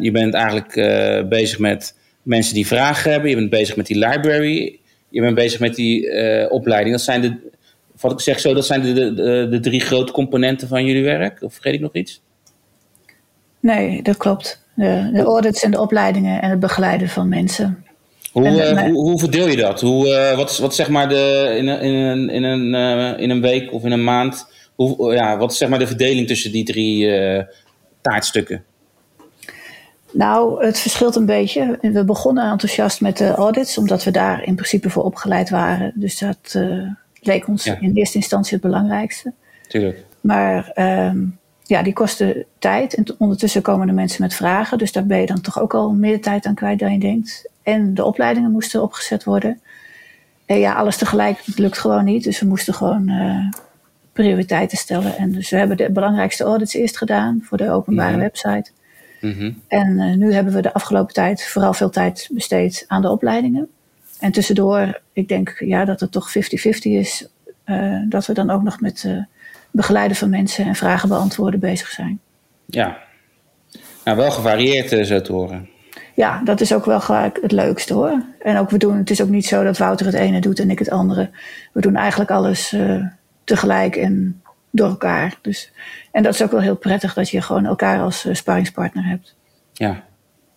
[0.00, 0.74] je bent eigenlijk
[1.28, 3.30] bezig met mensen die vragen hebben.
[3.30, 4.78] Je bent bezig met die library.
[5.08, 6.10] Je bent bezig met die
[6.50, 6.94] opleiding.
[6.94, 7.36] Dat zijn de,
[8.00, 11.42] wat ik zeg zo, dat zijn de, de, de drie grote componenten van jullie werk.
[11.42, 12.22] Of vergeet ik nog iets?
[13.60, 14.64] Nee, dat klopt.
[14.74, 17.84] De, de audits en de opleidingen en het begeleiden van mensen.
[18.44, 19.80] Eh, hoe, hoe, verdeel je dat?
[19.80, 23.40] Hoe, uh, wat, wat zeg maar de, in, een, in, een, in, een, in een
[23.40, 26.64] week of in een maand, hoe, ja, wat is zeg maar de verdeling tussen die
[26.64, 27.12] drie
[28.00, 28.64] taartstukken?
[30.10, 31.78] Nou, het verschilt een beetje.
[31.80, 35.92] We begonnen enthousiast met de audits, omdat we daar in principe voor opgeleid waren.
[35.94, 36.58] Dus dat
[37.20, 39.32] leek ons in eerste instantie het belangrijkste.
[39.68, 40.04] Tuurlijk.
[40.20, 41.18] Maar ehm,
[41.62, 42.94] ja, die kosten tijd.
[42.94, 44.78] En ondertussen komen de mensen met vragen.
[44.78, 47.48] Dus daar ben je dan toch ook al meer tijd aan kwijt dan je denkt.
[47.66, 49.60] En de opleidingen moesten opgezet worden.
[50.44, 52.24] En ja, alles tegelijk lukt gewoon niet.
[52.24, 53.50] Dus we moesten gewoon uh,
[54.12, 55.16] prioriteiten stellen.
[55.16, 58.20] En dus we hebben de belangrijkste audits eerst gedaan voor de openbare mhm.
[58.20, 58.70] website.
[59.20, 59.52] Mhm.
[59.68, 63.68] En uh, nu hebben we de afgelopen tijd vooral veel tijd besteed aan de opleidingen.
[64.20, 66.40] En tussendoor, ik denk ja, dat het toch 50-50
[66.80, 67.28] is.
[67.66, 69.08] Uh, dat we dan ook nog met
[69.70, 72.20] begeleiden van mensen en vragen beantwoorden bezig zijn.
[72.66, 72.98] Ja,
[74.04, 75.74] nou wel gevarieerd zo te horen
[76.16, 78.22] ja, dat is ook wel gelijk het leukste hoor.
[78.42, 80.70] En ook we doen, het is ook niet zo dat Wouter het ene doet en
[80.70, 81.30] ik het andere.
[81.72, 83.04] We doen eigenlijk alles uh,
[83.44, 85.38] tegelijk en door elkaar.
[85.42, 85.72] Dus,
[86.12, 89.36] en dat is ook wel heel prettig dat je gewoon elkaar als uh, sparringspartner hebt.
[89.72, 90.04] Ja.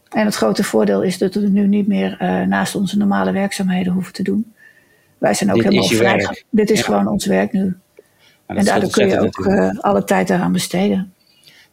[0.10, 3.94] En het grote voordeel is dat we nu niet meer uh, naast onze normale werkzaamheden
[3.94, 4.54] hoeven te doen.
[5.18, 6.44] Wij zijn ook Dit helemaal vrij.
[6.50, 7.76] Dit is gewoon ons werk nu.
[8.46, 9.48] en daardoor kun je ook
[9.82, 11.14] alle tijd daaraan besteden.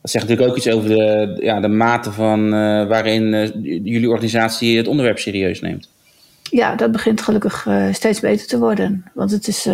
[0.07, 3.49] Dat zegt natuurlijk ook iets over de, ja, de mate van uh, waarin uh,
[3.85, 5.89] jullie organisatie het onderwerp serieus neemt.
[6.43, 9.05] Ja, dat begint gelukkig uh, steeds beter te worden.
[9.15, 9.69] Want het is,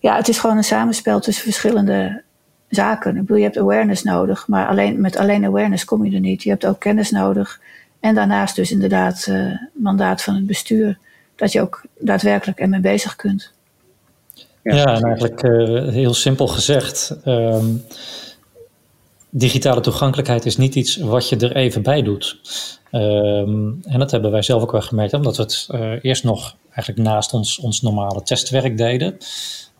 [0.00, 2.22] ja, het is gewoon een samenspel tussen verschillende
[2.68, 3.14] zaken.
[3.14, 6.42] Ik bedoel, je hebt awareness nodig, maar alleen, met alleen awareness kom je er niet.
[6.42, 7.60] Je hebt ook kennis nodig.
[8.00, 9.32] En daarnaast dus inderdaad
[9.72, 10.98] mandaat van het bestuur.
[11.36, 13.52] Dat je ook daadwerkelijk ermee bezig kunt.
[14.62, 15.42] Ja, ja en eigenlijk
[15.92, 17.16] heel simpel gezegd.
[17.24, 17.82] Um,
[19.34, 22.40] digitale toegankelijkheid is niet iets wat je er even bij doet.
[22.90, 26.56] Ehm, en dat hebben wij zelf ook wel gemerkt, omdat we het uh, eerst nog
[26.70, 29.16] eigenlijk naast ons, ons normale testwerk deden.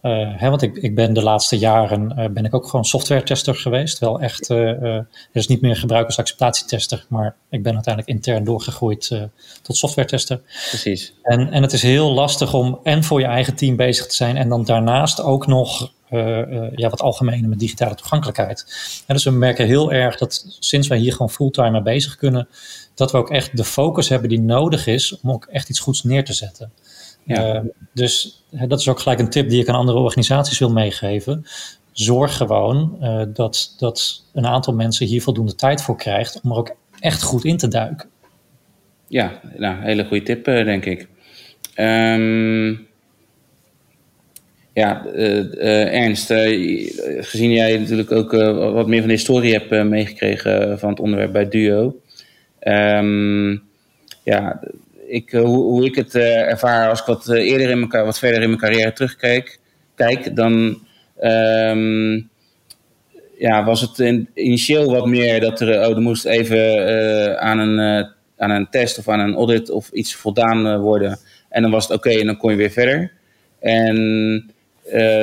[0.03, 3.23] Uh, hè, want ik, ik ben de laatste jaren uh, ben ik ook gewoon software
[3.23, 3.99] tester geweest.
[3.99, 9.29] Wel echt, er is niet meer gebruikersacceptatietester, maar ik ben uiteindelijk intern doorgegroeid
[9.63, 10.41] tot software tester.
[10.69, 11.15] Precies.
[11.23, 14.37] En, en het is heel lastig om en voor je eigen team bezig te zijn
[14.37, 18.65] en dan daarnaast ook nog uh, ja, wat algemene met digitale toegankelijkheid.
[19.07, 22.49] En dus we merken heel erg dat sinds wij hier gewoon fulltime mee bezig kunnen,
[22.95, 26.03] dat we ook echt de focus hebben die nodig is om ook echt iets goeds
[26.03, 26.73] neer te zetten.
[27.25, 27.55] Ja.
[27.55, 27.61] Uh,
[27.95, 31.45] dus dat is ook gelijk een tip die ik aan andere organisaties wil meegeven.
[31.93, 36.57] Zorg gewoon uh, dat, dat een aantal mensen hier voldoende tijd voor krijgt om er
[36.57, 38.09] ook echt goed in te duiken.
[39.07, 41.09] Ja, nou, hele goede tip, denk ik.
[41.77, 42.87] Um,
[44.73, 46.39] ja, uh, Ernst, uh,
[47.21, 48.33] gezien jij natuurlijk ook
[48.75, 52.01] wat meer van de historie hebt meegekregen van het onderwerp bij Duo.
[52.61, 53.63] Um,
[54.23, 54.61] ja,
[55.13, 58.49] ik, hoe, hoe, ik het ervaar als ik wat eerder in mijn, wat verder in
[58.49, 59.59] mijn carrière terugkijk,
[59.95, 60.79] kijk, dan
[61.23, 62.31] um,
[63.39, 68.11] ja, was het in, initieel wat meer dat er, oh, er moest even aan een
[68.37, 71.19] aan een test of aan een audit of iets voldaan worden.
[71.49, 73.13] En dan was het oké en dan kon je weer verder.
[73.61, 73.97] En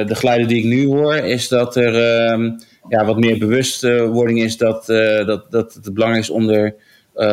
[0.08, 2.52] de geluiden die ik nu hoor, is dat er ehm,
[2.90, 4.86] ja, wat meer bewustwording is dat,
[5.26, 6.74] dat, dat het belangrijk is om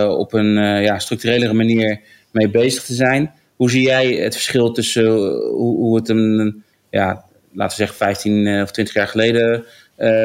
[0.09, 2.01] op een ja, structurelere manier
[2.37, 3.32] mee bezig te zijn.
[3.57, 5.11] Hoe zie jij het verschil tussen
[5.51, 9.64] hoe, hoe het een, ja, laten we zeggen, 15 of 20 jaar geleden uh,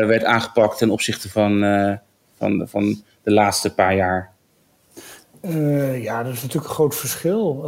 [0.05, 1.93] werd aangepakt ten opzichte van, uh,
[2.37, 4.31] van, van de laatste paar jaar?
[5.41, 7.65] Uh, ja, dat is natuurlijk een groot verschil.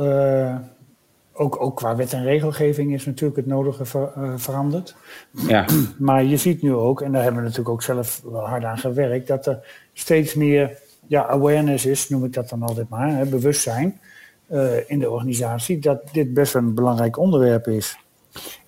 [1.34, 4.96] ook, ook qua wet en regelgeving is natuurlijk het nodige ver, veranderd.
[5.48, 5.66] Ja.
[5.98, 8.78] Maar je ziet nu ook, en daar hebben we natuurlijk ook zelf wel hard aan
[8.78, 10.78] gewerkt, dat er steeds meer
[11.08, 14.00] ja, awareness is, noem ik dat dan altijd maar, hè, bewustzijn
[14.88, 17.98] in de organisatie, dat dit best een belangrijk onderwerp is.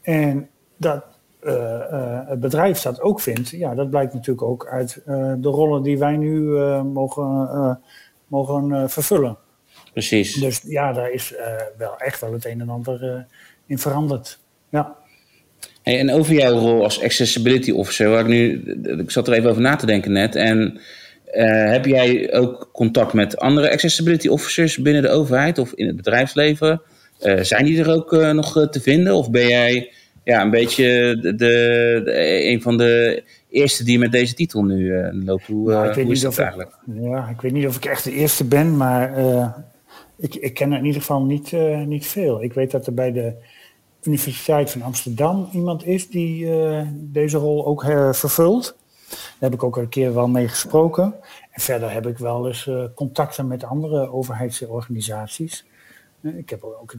[0.02, 1.04] En dat
[1.44, 5.98] uh, het bedrijf dat ook vindt, ja, dat blijkt natuurlijk ook uit de rollen die
[5.98, 6.42] wij nu
[6.84, 7.80] mogen,
[8.28, 9.38] mogen vervullen.
[9.94, 10.34] Precies.
[10.34, 11.34] Dus ja, daar is
[11.78, 13.26] wel echt wel het een en ander
[13.66, 14.40] in veranderd.
[14.70, 14.96] Ja.
[15.82, 18.64] Hey, en over jouw rol als accessibility officer, waar ik nu,
[19.00, 20.36] ik zat er even over na te denken net.
[20.36, 20.80] En
[21.72, 26.82] heb jij ook contact met andere accessibility officers binnen de overheid of in het bedrijfsleven?
[27.42, 29.16] zijn die er ook nog te vinden?
[29.16, 29.92] Of ben jij
[30.24, 34.94] ja, een beetje de, de, een van de eerste die met deze titel nu
[35.26, 35.48] loopt.
[35.48, 36.78] Hoe, uh, hoe is dat eigenlijk?
[37.02, 39.20] ja, ik weet niet of ik echt de eerste ben, maar
[40.18, 41.52] ik, ik ken er in ieder geval niet,
[41.86, 42.44] niet veel.
[42.44, 43.34] Ik weet dat er bij de
[44.04, 46.48] Universiteit van Amsterdam iemand is die
[46.94, 48.78] deze rol ook vervult.
[49.16, 51.16] Daar heb ik ook een keer wel mee gesproken.
[51.52, 55.66] En verder heb ik wel eens contacten met andere overheidsorganisaties.
[56.22, 56.96] Ik heb ook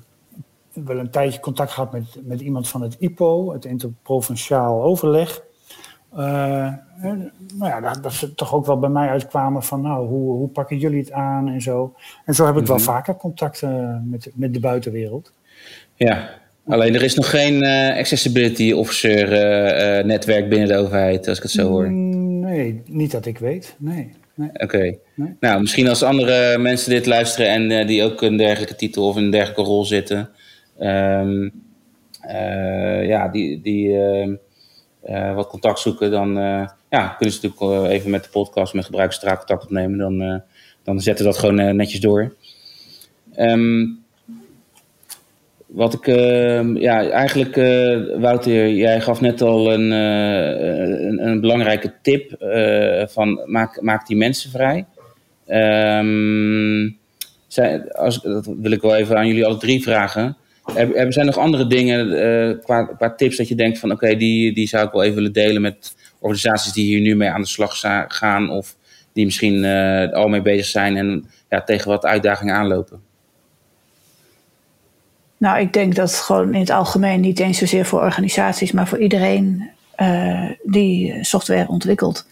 [0.85, 5.45] wel een tijdje contact gehad met, met iemand van het IPO, het Interprovinciaal Overleg.
[6.13, 6.19] Uh,
[7.55, 10.49] nou ja, dat, dat, ze toch ook wel bij mij uitkwamen van, nou, hoe, hoe
[10.49, 11.95] pakken jullie het aan en zo.
[12.25, 12.85] En zo heb ik wel mhm.
[12.85, 15.33] vaker contacten met, met de buitenwereld.
[15.95, 16.29] Ja,
[16.67, 21.43] alleen er is nog geen uh, accessibility officer uh, netwerk binnen de overheid, als ik
[21.43, 21.87] het zo hoor.
[21.87, 24.13] Mm, nee, niet dat ik weet, nee.
[24.35, 24.51] nee.
[24.53, 24.97] Oké.
[25.15, 25.37] Nee.
[25.41, 29.31] Nou, misschien als andere mensen dit luisteren en die ook een dergelijke titel of een
[29.31, 30.31] dergelijke rol zitten,
[30.81, 31.53] um,
[33.07, 33.89] ja, die, die
[35.07, 36.35] uh, wat contact zoeken, dan
[36.91, 39.99] ja, kunnen ze natuurlijk even met de podcast, met gebruikersstraat contact opnemen.
[39.99, 40.43] Dan,
[40.83, 42.35] dan zetten we dat gewoon netjes door.
[43.37, 44.05] Um,
[45.77, 51.93] wat ik, uh, ja, eigenlijk, uh, Wouter, jij gaf net al een, uh, een, belangrijke
[52.03, 52.37] tip
[53.11, 54.87] van maak, maak die mensen vrij.
[55.99, 56.99] Um,
[57.47, 60.37] zij, als, dat wil ik wel even aan jullie alle drie vragen.
[60.75, 64.87] Er, zijn nog andere dingen qua, tips dat je denkt van oké, die, die zou
[64.87, 68.51] ik wel even willen delen met organisaties die hier nu mee aan de slag gaan
[68.51, 68.77] of
[69.13, 69.65] die misschien
[70.13, 73.06] al mee bezig zijn en ja, tegen wat uitdagingen aanlopen?
[75.37, 78.99] Nou, ik denk dat gewoon in het algemeen niet eens zozeer voor organisaties, maar voor
[78.99, 82.27] iedereen uh, die software ontwikkelt.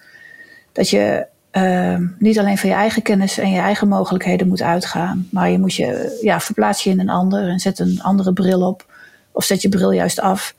[0.73, 5.29] Dat je uh, niet alleen van je eigen kennis en je eigen mogelijkheden moet uitgaan,
[5.31, 8.67] maar je moet je ja, verplaats je in een ander en zet een andere bril
[8.67, 8.93] op.
[9.33, 10.55] Of zet je bril juist af.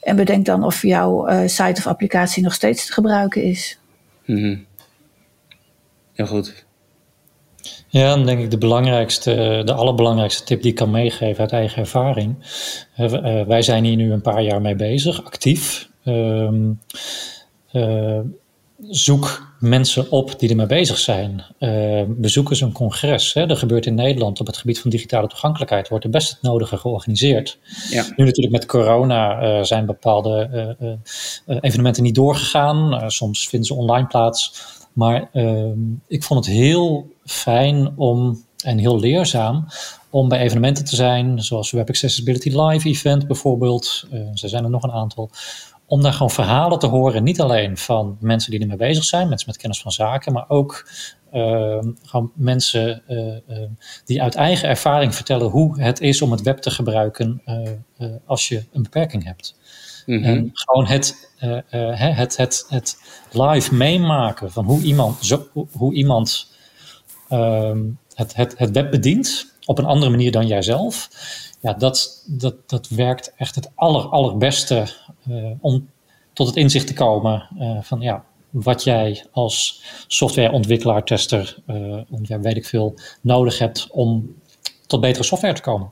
[0.00, 3.78] En bedenk dan of jouw uh, site of applicatie nog steeds te gebruiken is.
[4.24, 4.64] Mm -hmm.
[6.12, 6.65] Heel goed.
[7.96, 11.78] Ja, dan denk ik de belangrijkste, de allerbelangrijkste tip die ik kan meegeven uit eigen
[11.78, 12.36] ervaring.
[12.98, 15.88] Uh, wij zijn hier nu een paar jaar mee bezig, actief.
[16.04, 16.50] Uh,
[18.88, 21.44] zoek mensen op die ermee bezig zijn.
[22.08, 23.32] Bezoek eens een congres.
[23.34, 23.48] Hè.
[23.48, 26.76] Er gebeurt in Nederland op het gebied van digitale toegankelijkheid, wordt er best het nodige
[26.76, 27.58] georganiseerd.
[27.90, 28.04] Ja.
[28.16, 30.76] Nu natuurlijk met corona zijn bepaalde
[31.60, 33.10] evenementen niet doorgegaan.
[33.10, 34.64] soms vinden ze online plaats.
[34.92, 39.66] Maar ehm, ik vond het heel fijn om en heel leerzaam
[40.10, 44.06] om bij evenementen te zijn, zoals Web Accessibility Live Event bijvoorbeeld.
[44.12, 45.30] Uh, er zijn er nog een aantal
[45.88, 49.48] om daar gewoon verhalen te horen, niet alleen van mensen die ermee bezig zijn, mensen
[49.48, 50.88] met kennis van zaken, maar ook
[51.32, 53.56] uh, gewoon mensen uh,
[54.04, 57.42] die uit eigen ervaring vertellen hoe het is om het web te gebruiken
[58.24, 59.54] als je een beperking hebt.
[60.06, 60.24] Mm -hmm.
[60.24, 61.30] En gewoon het,
[61.68, 62.98] het, het, het
[63.30, 66.55] live meemaken van hoe iemand, zo, hoe iemand
[68.14, 71.08] het, het, het web bedient op een andere manier dan jijzelf
[71.66, 74.86] ja, dat, dat, dat werkt echt het aller, allerbeste
[75.28, 75.88] uh, om
[76.32, 82.56] tot het inzicht te komen uh, van ja, wat jij als softwareontwikkelaar, tester, uh, weet
[82.56, 84.34] ik veel, nodig hebt om
[84.86, 85.90] tot betere software te komen.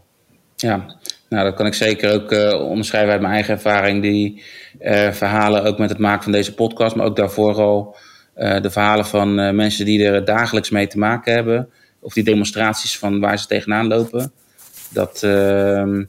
[0.56, 0.96] Ja,
[1.28, 2.30] nou dat kan ik zeker ook
[2.60, 4.02] onderschrijven uit mijn eigen ervaring.
[4.02, 4.42] Die
[5.10, 7.96] verhalen ook met het maken van deze podcast, maar ook daarvoor al
[8.34, 11.68] de verhalen van mensen die er dagelijks mee te maken hebben
[12.00, 14.32] of die demonstraties van waar ze tegenaan lopen.
[14.90, 16.04] Dat, ehm,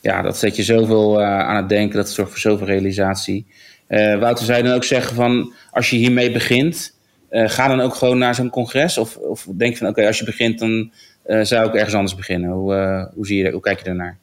[0.00, 3.46] ja, dat zet je zoveel aan het denken, dat zorgt voor zoveel realisatie.
[4.18, 6.98] Wouter zei dan ook zeggen van, als je hiermee begint,
[7.30, 8.98] ga dan ook gewoon naar zo'n congres?
[8.98, 10.92] Of, of denk je van, oké, als je begint, dan
[11.42, 12.50] zou ik ergens anders beginnen.
[12.50, 14.18] Hoe, hoe, zie je, hoe kijk je daarnaar?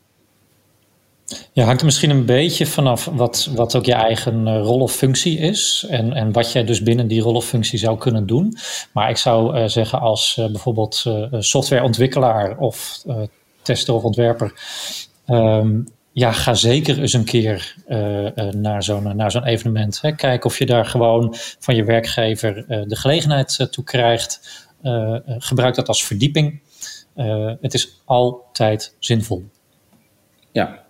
[1.53, 4.91] Ja, hangt er misschien een beetje vanaf wat, wat ook je eigen uh, rol of
[4.91, 5.86] functie is.
[5.89, 8.57] En, en wat jij dus binnen die rol of functie zou kunnen doen.
[8.93, 13.03] Maar ik zou uh, zeggen als uh, bijvoorbeeld softwareontwikkelaar of
[13.61, 14.53] tester of ontwerper.
[15.27, 17.75] Um, ja, ga zeker eens een keer
[18.51, 20.01] naar zo'n naar zo'n evenement.
[20.01, 20.15] Hè.
[20.15, 24.67] Kijk of je daar gewoon van je werkgever de gelegenheid toe krijgt.
[25.25, 26.61] gebruik dat als verdieping.
[27.61, 29.43] het is altijd zinvol.
[30.51, 30.84] Ja,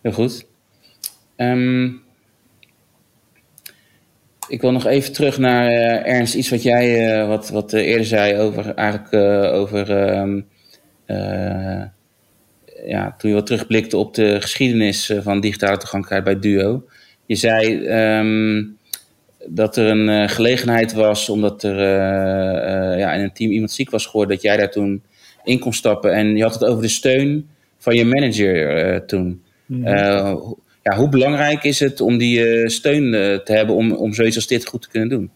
[0.00, 0.46] Heel goed.
[1.36, 2.02] Um,
[4.48, 7.86] ik wil nog even terug naar uh, Ernst, iets wat jij uh, wat, wat uh,
[7.86, 9.14] eerder zei over eigenlijk
[9.54, 10.46] over um,
[12.86, 16.84] ja, toen je wat terugblikte op de geschiedenis van digitale toegankelijkheid bij Duo.
[17.26, 17.88] Je zei
[18.18, 18.78] um,
[19.46, 21.78] dat er een gelegenheid was omdat er
[22.98, 25.02] ja, in een team iemand ziek was geworden, dat jij daar toen
[25.44, 27.48] in kon stappen en je had het over de steun
[27.78, 29.42] van je manager toen.
[29.70, 29.86] Mhm.
[29.86, 30.34] Eh,
[30.82, 34.36] ja, hoe belangrijk is het om die eh, steun eh, te hebben om, om zoiets
[34.36, 35.30] als dit goed te kunnen doen?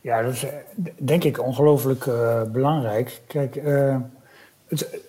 [0.00, 0.44] Ja, dat is
[0.98, 2.04] denk ik ongelooflijk
[2.52, 3.20] belangrijk.
[3.26, 3.60] Kijk,
[4.68, 5.00] het,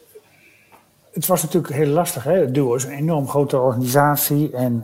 [1.12, 2.24] het was natuurlijk heel lastig.
[2.24, 2.52] Hè?
[2.52, 4.52] Duo is een enorm grote organisatie.
[4.52, 4.84] En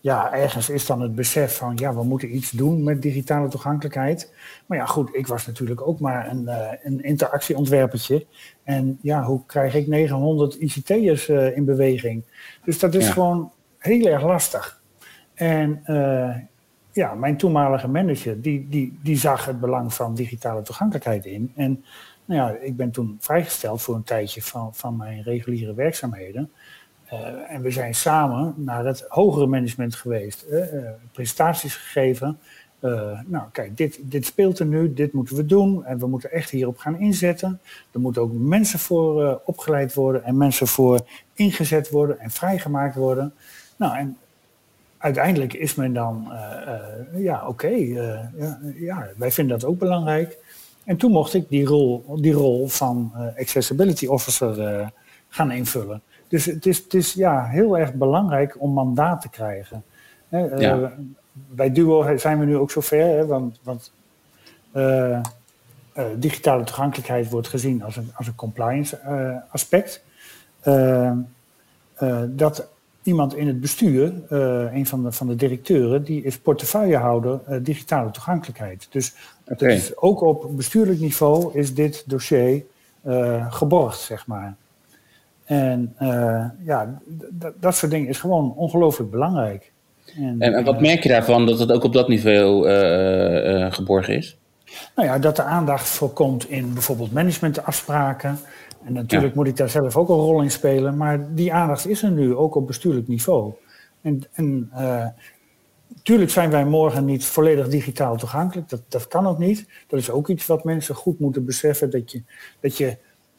[0.00, 4.34] ja, ergens is dan het besef van ja, we moeten iets doen met digitale toegankelijkheid.
[4.66, 6.50] Maar ja, goed, ik was natuurlijk ook maar een,
[6.82, 8.26] een interactieontwerpertje.
[8.62, 12.24] En ja, hoe krijg ik 900 ICT'ers in beweging?
[12.64, 14.80] Dus dat is gewoon heel erg lastig.
[15.34, 16.36] En uh,
[16.92, 21.52] ja, mijn toenmalige manager, die, die, die zag het belang van digitale toegankelijkheid in.
[21.56, 21.84] En
[22.28, 26.50] nou ja, ik ben toen vrijgesteld voor een tijdje van, van mijn reguliere werkzaamheden.
[27.12, 30.64] Uh, en we zijn samen naar het hogere management geweest, uh,
[31.12, 32.38] presentaties gegeven.
[33.26, 36.50] Nou, kijk, dit, dit speelt er nu, dit moeten we doen en we moeten echt
[36.50, 37.60] hierop gaan inzetten.
[37.92, 41.00] Er moeten ook mensen voor opgeleid worden en mensen voor
[41.34, 43.34] ingezet worden en vrijgemaakt worden.
[43.76, 44.16] Nou, en
[44.98, 46.32] uiteindelijk is men dan,
[47.16, 48.30] ja, oké, ja,
[48.74, 50.38] ja, wij vinden dat ook belangrijk.
[50.88, 54.90] En toen mocht ik die rol, die rol van Accessibility Officer
[55.28, 56.02] gaan invullen.
[56.28, 59.84] Dus het is, het is ja, heel erg belangrijk om mandaat te krijgen.
[60.30, 60.92] Ja
[61.46, 63.92] bij Duo zijn we nu ook zover, hè, want, want
[64.74, 65.20] uh,
[65.98, 70.04] uh, digitale toegankelijkheid wordt gezien als een, als een compliance uh, aspect.
[72.28, 72.68] dat
[73.08, 74.12] iemand in het bestuur,
[74.72, 78.88] een van de, van de directeuren, die is portefeuillehouder digitale toegankelijkheid.
[78.90, 79.14] Dus
[79.46, 79.74] okay.
[79.74, 82.62] is, ook op bestuurlijk niveau is dit dossier
[83.48, 84.56] geborgd, zeg maar.
[85.44, 85.94] En
[86.64, 87.00] ja,
[87.60, 89.72] dat soort dingen is gewoon ongelooflijk belangrijk.
[90.16, 92.68] En, en, wat merk je daarvan dat het ook op dat niveau
[93.70, 94.36] geborgen is?
[94.94, 98.38] Nou ja, dat er aandacht voor komt in bijvoorbeeld managementafspraken.
[98.84, 102.02] En natuurlijk moet ik daar zelf ook een rol in spelen, maar die aandacht is
[102.02, 103.52] er nu ook op bestuurlijk niveau.
[104.02, 104.70] En, en
[106.02, 108.68] Tuurlijk zijn wij morgen niet volledig digitaal toegankelijk.
[108.68, 109.68] Dat, dat kan ook niet.
[109.86, 111.90] Dat is ook iets wat mensen goed moeten beseffen.
[111.90, 112.22] Dat, je,
[112.60, 112.96] dat, je,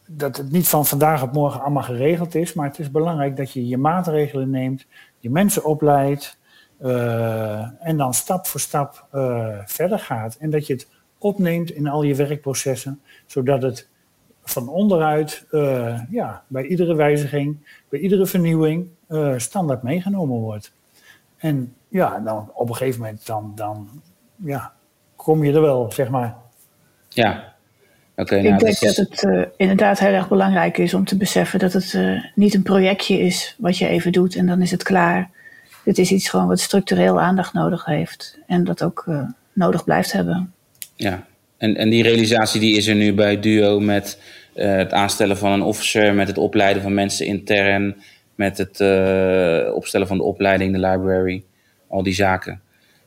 [0.08, 2.54] dat het niet van vandaag op morgen allemaal geregeld is.
[2.54, 4.86] Maar het is belangrijk dat je je maatregelen neemt.
[5.20, 6.38] Je mensen opleidt.
[6.82, 10.36] Uh, en dan stap voor stap uh, verder gaat.
[10.36, 10.88] En dat je het
[11.18, 13.90] opneemt in al je werkprocessen, zodat het
[14.50, 17.58] van onderuit uh, ja, bij iedere wijziging,
[17.90, 18.88] bij iedere vernieuwing
[19.38, 20.72] standaard meegenomen wordt.
[21.38, 23.90] En ja, dan op een gegeven moment dan, dan
[24.36, 24.74] ja,
[25.16, 26.36] kom je er wel, zeg maar.
[27.10, 27.58] Ja,
[28.16, 31.60] Okay, ik nou, denk dat, dat het inderdaad heel erg belangrijk is om te beseffen
[31.60, 31.98] dat het
[32.36, 35.30] niet een projectje is wat je even doet en dan is het klaar
[35.84, 38.40] dit is iets gewoon wat structureel aandacht nodig heeft.
[38.48, 39.22] En dat ook uh,
[39.54, 40.54] nodig blijft hebben.
[40.96, 41.26] Ja,
[41.58, 44.20] en, en die realisatie die is er nu bij Duo met
[44.66, 47.96] het aanstellen van een officer, met het opleiden van mensen intern,
[48.36, 51.44] met het uh, opstellen van de opleiding, de library,
[51.88, 52.62] al die zaken.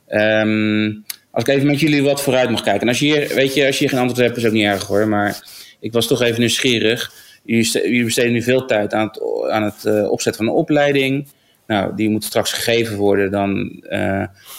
[0.09, 2.83] Um, als ik even met jullie wat vooruit mag kijken.
[2.83, 4.87] En als je hier, weet je, als je geen antwoord hebt, is ook niet erg
[4.87, 5.09] hoor.
[5.09, 5.43] Maar
[5.81, 7.13] ik was toch even nieuwsgierig.
[7.45, 11.29] Jullie besteden nu veel tijd aan het, aan het uh, opzetten van een opleiding.
[11.67, 13.31] Nou, die moet straks gegeven worden.
[13.31, 13.71] Dan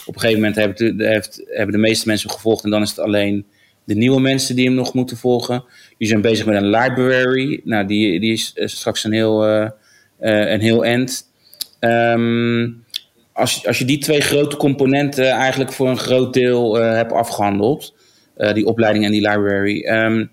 [0.06, 1.04] op een gegeven moment hebben
[1.46, 2.64] hebben de meeste mensen gevolgd.
[2.64, 3.46] En dan is het alleen
[3.84, 5.64] de nieuwe mensen die hem nog moeten volgen.
[5.98, 7.60] Die zijn bezig met een library.
[7.64, 9.68] Nou, die, die is straks een heel, uh,
[10.18, 11.32] een heel end.
[11.80, 12.84] Um,
[13.32, 17.94] als, als je die twee grote componenten eigenlijk voor een groot deel hebt afgehandeld.
[18.52, 19.86] die opleiding en die library.
[19.86, 20.30] Um,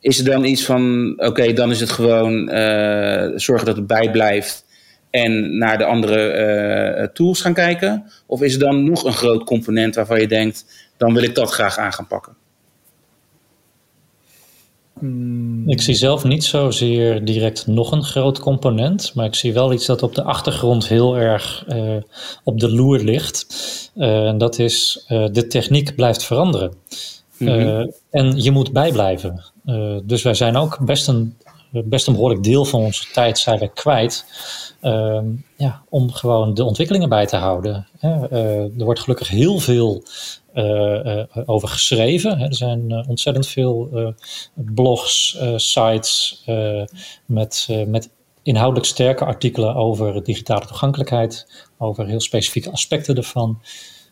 [0.00, 2.48] is er dan iets van, oké, dan is het gewoon
[3.38, 4.64] zorgen dat het bijblijft
[5.10, 8.10] en naar de andere tools gaan kijken?
[8.26, 10.64] Of is er dan nog een groot component waarvan je denkt,
[10.96, 12.36] dan wil ik dat graag aan gaan pakken?
[14.98, 15.68] Hmm.
[15.68, 19.86] Ik zie zelf niet zozeer direct nog een groot component, maar ik zie wel iets
[19.86, 21.96] dat op de achtergrond heel erg uh,
[22.44, 23.46] op de loer ligt.
[23.96, 26.72] Uh, en dat is uh, de techniek blijft veranderen.
[27.38, 27.92] Mm-hmm.
[28.10, 29.44] en je moet bijblijven.
[30.04, 31.36] dus wij zijn ook best een,
[31.70, 34.24] best een behoorlijk deel van onze tijd zijn we kwijt.
[34.80, 37.86] Ehm, ja, om gewoon de ontwikkelingen bij te houden.
[38.00, 40.02] er wordt gelukkig heel veel
[40.54, 42.40] uh, over geschreven.
[42.40, 43.90] Er zijn ontzettend veel
[44.54, 46.42] blogs, sites
[47.26, 48.10] met, met
[48.42, 53.60] inhoudelijk sterke artikelen over digitale toegankelijkheid, over heel specifieke aspecten ervan.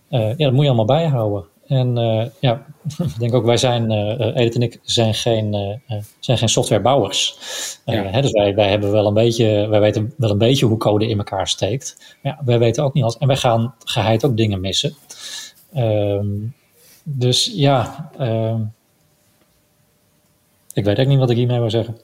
[0.09, 1.45] ja, dat moet je allemaal bijhouden.
[1.67, 1.95] En
[2.41, 2.67] ja,
[2.99, 3.91] ik denk ook, wij zijn,
[4.37, 5.81] Edith en ik, zijn geen,
[6.21, 7.37] zijn geen softwarebouwers.
[7.85, 8.03] Ja.
[8.03, 11.09] Hè, dus wij, wij, hebben wel een beetje, wij weten wel een beetje hoe code
[11.09, 12.17] in elkaar steekt.
[12.23, 13.19] Maar ja, wij weten ook niet alles.
[13.19, 14.95] En wij gaan geheid ook dingen missen.
[15.77, 16.55] Um,
[17.03, 18.73] dus ja, um,
[20.73, 21.97] ik weet ook niet wat ik hiermee wil zeggen.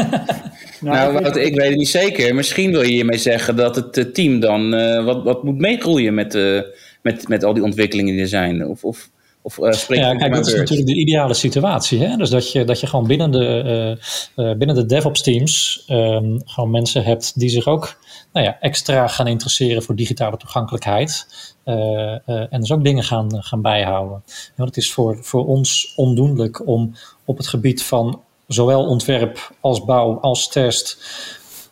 [0.80, 2.34] nou, wat, ik weet het niet zeker.
[2.34, 6.14] Misschien wil je hiermee zeggen dat het eh, team dan uh, wat, wat moet meegroeien
[6.14, 6.62] met, uh,
[7.02, 8.66] met, met al die ontwikkelingen die er zijn.
[8.66, 9.10] Of, of,
[9.42, 11.98] of uh, ja, kijk, dat is natuurlijk de ideale situatie.
[11.98, 12.16] Hè?
[12.16, 13.98] Dus dat je, dat je gewoon binnen de,
[14.34, 18.00] binnen de DevOps teams um, gewoon mensen hebt die zich ook
[18.32, 21.26] nou ja, extra gaan interesseren voor digitale toegankelijkheid.
[21.64, 24.22] Uh, uh, en dus ook dingen gaan, gaan bijhouden.
[24.56, 26.94] Want het is voor, voor ons ondoenlijk om
[27.24, 30.98] op het gebied van zowel ontwerp als bouw als test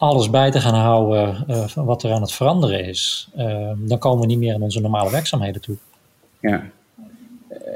[0.00, 3.30] alles bij te gaan houden uh, van wat er aan het veranderen is.
[3.76, 5.76] dan komen we niet meer aan onze normale werkzaamheden toe.
[6.40, 6.62] Ja.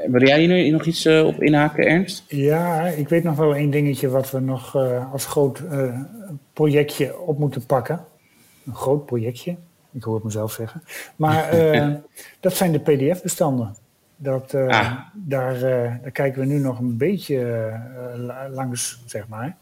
[0.07, 2.23] Wil jij hier nog iets op inhaken, Ernst?
[2.27, 4.75] Ja, ik weet nog wel één dingetje wat we nog
[5.11, 5.61] als groot
[6.53, 8.05] projectje op moeten pakken
[8.65, 9.55] een groot projectje.
[9.91, 10.83] Ik hoor het mezelf zeggen.
[11.15, 11.93] Maar uh,
[12.39, 13.75] dat zijn de PDF-bestanden.
[14.17, 14.99] Dat, uh, ah.
[15.13, 15.61] daar, uh,
[16.01, 17.71] daar, kijken we nu nog een beetje
[18.51, 19.57] langs, zeg maar.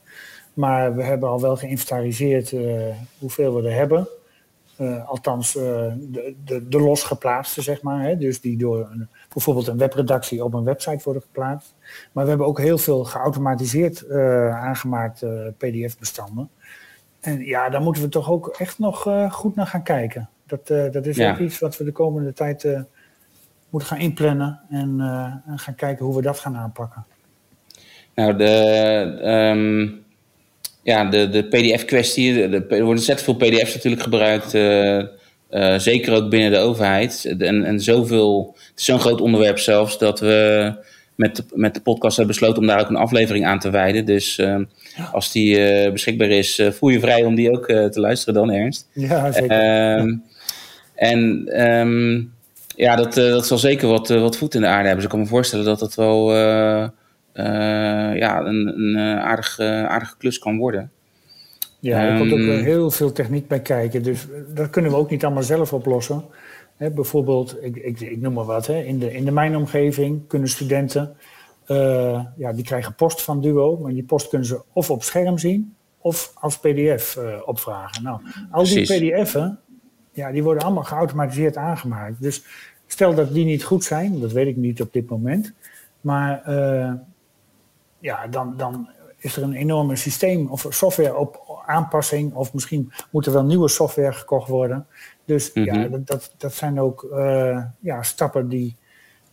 [0.53, 2.53] Maar we hebben al wel geïnventariseerd
[3.17, 4.07] hoeveel we er hebben.
[5.05, 8.03] althans, de, de, de losgeplaatste, zeg maar.
[8.03, 8.17] Hè?
[8.17, 11.73] Dus die door een, bijvoorbeeld een webredactie op een website worden geplaatst.
[12.11, 14.09] Maar we hebben ook heel veel geautomatiseerd
[14.51, 16.49] aangemaakte PDF-bestanden.
[17.23, 20.29] En ja, daar moeten we toch ook echt nog uh, goed naar gaan kijken.
[20.45, 22.79] Dat, uh, dat is ook iets wat we de komende tijd uh,
[23.69, 24.99] moeten gaan inplannen en,
[25.47, 27.05] en, gaan kijken hoe we dat gaan aanpakken.
[28.15, 28.51] Nou, de,
[29.55, 30.02] um,
[30.83, 34.49] ja, de, de PDF-kwestie, er worden ontzettend veel PDF's natuurlijk gebruikt,
[35.81, 37.35] zeker ook binnen de overheid.
[37.37, 40.73] En, en zoveel, het is zo'n groot onderwerp zelfs dat we
[41.15, 44.05] met de, met de podcast hebben besloten om daar ook een aflevering aan te wijden.
[44.05, 44.63] Dus ehm,
[45.11, 48.87] als die uh, beschikbaar is, voel je vrij om die ook te luisteren dan, Ernst.
[48.93, 49.97] Ja, zeker.
[49.99, 50.23] Um,
[50.95, 52.33] en um,
[52.75, 54.95] ja, dat, dat zal zeker wat, wat voet in de aarde hebben.
[54.95, 56.31] Dus ik kan me voorstellen dat dat wel
[57.33, 60.91] ja, een, een aardig, aardige klus kan worden.
[61.79, 64.03] Ja, er komt ook heel veel techniek bij kijken.
[64.03, 66.23] Dus dat kunnen we ook niet allemaal zelf oplossen.
[66.77, 70.49] Hè, bijvoorbeeld, ik, ik, ik, noem maar wat, hè, in, de, in de mijnomgeving kunnen
[70.49, 71.15] studenten
[71.67, 75.37] uh, ja, die krijgen post van Duo, maar die post kunnen ze of op scherm
[75.37, 78.03] zien of als PDF uh, opvragen.
[78.03, 78.21] Nou,
[78.51, 79.59] al die PDF'en,
[80.11, 82.21] ja, die worden allemaal geautomatiseerd aangemaakt.
[82.21, 82.43] Dus
[82.87, 85.53] stel dat die niet goed zijn, dat weet ik niet op dit moment,
[86.01, 86.93] maar uh,
[88.03, 93.25] ja, dan, dan is er een enorme systeem of software op aanpassing, of misschien moet
[93.25, 94.87] er wel nieuwe software gekocht worden.
[95.25, 95.81] Dus mm -hmm.
[95.81, 97.07] ja, dat, dat, dat zijn ook
[97.79, 98.75] ja, stappen die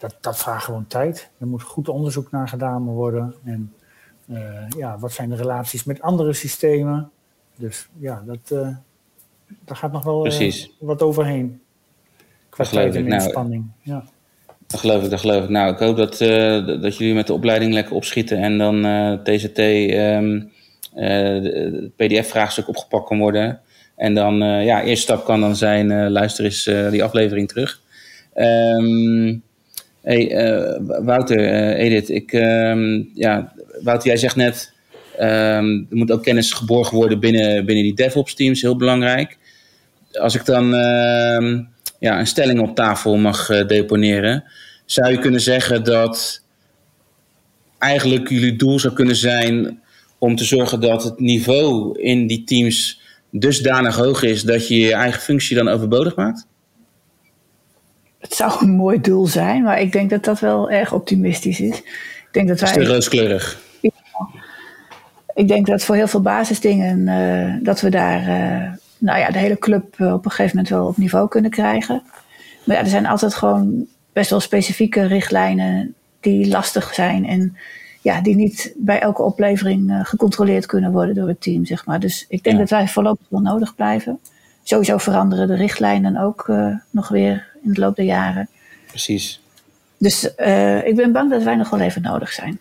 [0.00, 1.30] dat, dat vraagt gewoon tijd.
[1.38, 3.34] Er moet goed onderzoek naar gedaan worden.
[3.44, 3.74] En
[4.26, 7.10] uh, ja, wat zijn de relaties met andere systemen?
[7.56, 8.76] Dus ja, dat, uh,
[9.64, 10.28] daar gaat nog wel
[10.78, 11.62] wat overheen.
[12.48, 13.70] Qua tijd en nou, inspanning.
[13.82, 14.10] Nou, ja.
[14.70, 15.48] Dat geloof ik, dat geloof ik.
[15.48, 16.18] Nou, ik hoop dat,
[16.82, 18.82] dat jullie met de opleiding lekker opschieten en dan
[19.22, 20.52] TCT um,
[20.94, 23.60] het PDF-vraagstuk opgepakt kan worden.
[23.96, 27.80] En dan, ja, eerste stap kan dan zijn, luister eens die aflevering terug.
[28.34, 29.42] Um,
[30.02, 33.52] Hey, Wouter, Edith, ik, um, ja,
[33.82, 34.72] Wouter, jij zegt net,
[35.20, 39.38] um, er moet ook kennis geborgen worden binnen, binnen die DevOps teams, heel belangrijk.
[40.12, 40.74] Als ik dan
[42.01, 44.44] ja, een stelling op tafel mag uh, deponeren,
[44.84, 46.42] zou je kunnen zeggen dat
[47.78, 49.80] eigenlijk jullie doel zou kunnen zijn
[50.18, 54.94] om te zorgen dat het niveau in die teams dusdanig hoog is dat je je
[54.94, 56.48] eigen functie dan overbodig maakt?
[58.20, 61.78] het zou een mooi doel zijn, maar ik denk dat dat wel erg optimistisch is.
[61.78, 62.76] Ik denk dat wij.
[62.76, 63.61] Is rooskleurig?
[63.80, 63.90] Ja,
[65.34, 67.05] ik denk dat voor heel veel basisdingen
[67.64, 71.28] dat we daar nou ja, de hele club op een gegeven moment wel op niveau
[71.28, 72.03] kunnen krijgen.
[72.64, 77.57] Maar ja, er zijn altijd gewoon best wel specifieke richtlijnen die lastig zijn en
[78.01, 82.01] ja, die niet bij elke oplevering uh, gecontroleerd kunnen worden door het team, zeg maar.
[82.01, 84.18] Dus ik denk dat wij voorlopig wel nodig blijven.
[84.62, 88.48] Sowieso veranderen de richtlijnen ook uh, nog weer in de loop der jaren.
[88.86, 89.40] Precies.
[89.96, 92.61] Dus uh, ik ben bang dat wij nog wel even nodig zijn.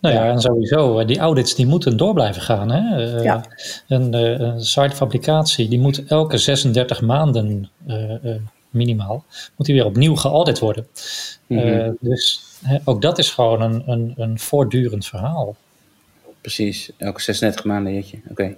[0.00, 2.70] Nou ja, en sowieso, die audits die moeten door blijven gaan.
[2.70, 2.96] Hè?
[3.22, 3.44] Ja.
[3.88, 7.70] Een, een sitefabricatie die moet elke 36 maanden
[8.70, 9.24] minimaal,
[9.56, 10.86] moet die weer opnieuw geaudit worden.
[11.46, 12.42] Mm dus
[12.84, 15.56] ook dat is gewoon een, een, een voortdurend verhaal.
[16.40, 18.18] Precies, elke 36 maanden jeetje.
[18.30, 18.54] Oké.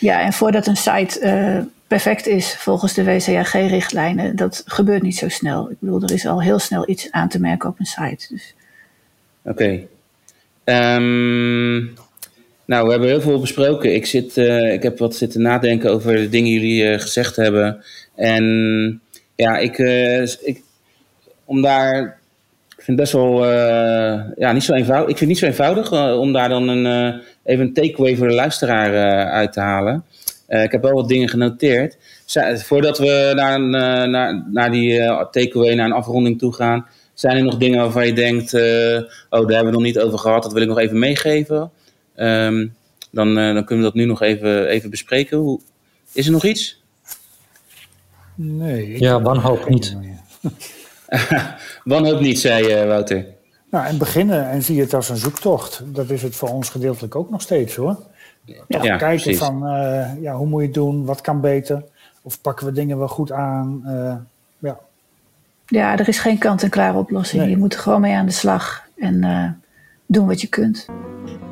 [0.00, 5.28] Ja, en voordat een site uh, perfect is volgens de WCAG-richtlijnen, dat gebeurt niet zo
[5.28, 5.70] snel.
[5.70, 8.26] Ik bedoel, er is al heel snel iets aan te merken op een site.
[8.28, 8.54] Dus.
[9.44, 9.50] Oké.
[9.50, 9.88] Okay.
[10.70, 11.78] Ehm,
[12.64, 13.94] nou, we hebben heel veel besproken.
[13.94, 17.36] Ik, zit, uh, ik heb wat zitten nadenken over de dingen die jullie uh, gezegd
[17.36, 17.84] hebben.
[18.14, 18.44] En
[19.34, 19.78] ja, ik,
[20.42, 20.62] ik,
[21.44, 22.18] om daar
[22.76, 23.46] ik vind het best wel
[24.36, 25.10] ja, niet zo eenvoudig.
[25.10, 28.94] Ik vind niet zo eenvoudig om daar dan een, even een takeaway voor de luisteraar
[29.30, 30.04] uit te halen.
[30.48, 31.96] ik heb wel wat dingen genoteerd.
[32.64, 33.60] voordat we naar,
[34.08, 34.98] naar, naar die
[35.30, 36.86] takeaway, naar een afronding toe gaan,
[37.20, 38.60] zijn er nog dingen waarvan je denkt: oh,
[39.46, 41.70] daar hebben we nog niet over gehad, dat wil ik nog even meegeven.
[42.16, 42.74] Um,
[43.10, 45.38] dan, dan kunnen we dat nu nog even, even bespreken.
[45.38, 45.60] Hoe,
[46.12, 46.82] is er nog iets?
[48.34, 49.00] Nee.
[49.00, 49.96] Ja, wanhoop niet.
[51.84, 53.26] Wanhoop niet, zei uh, Wouter.
[53.70, 55.82] Nou, en beginnen en zie het als een zoektocht.
[55.84, 57.96] Dat is het voor ons gedeeltelijk ook nog steeds hoor.
[58.44, 61.84] Ja, ja kijken van uh, ja, hoe moet je het doen, wat kan beter,
[62.22, 63.82] of pakken we dingen wel goed aan.
[63.86, 64.14] Uh,
[64.58, 64.78] ja.
[65.70, 67.48] Ja, er is geen kant-en-klare oplossing.
[67.48, 69.62] Je moet er gewoon mee aan de slag en
[70.06, 70.86] doen wat je kunt.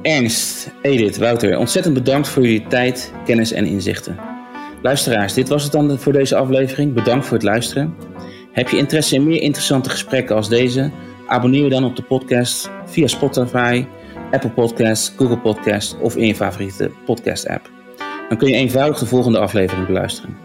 [0.02, 4.16] Ernst, Edith, Wouter, ontzettend bedankt voor jullie tijd, kennis en inzichten.
[4.82, 6.92] Luisteraars, dit was het dan voor deze aflevering.
[6.92, 7.94] Bedankt voor het luisteren.
[8.52, 10.90] Heb je interesse in meer interessante gesprekken als deze?
[11.26, 13.86] Abonneer je dan op de podcast via Spotify,
[14.30, 17.70] Apple Podcasts, Google Podcasts of in je favoriete podcast app.
[18.28, 20.36] Dan kun je eenvoudig de volgende aflevering beluisteren.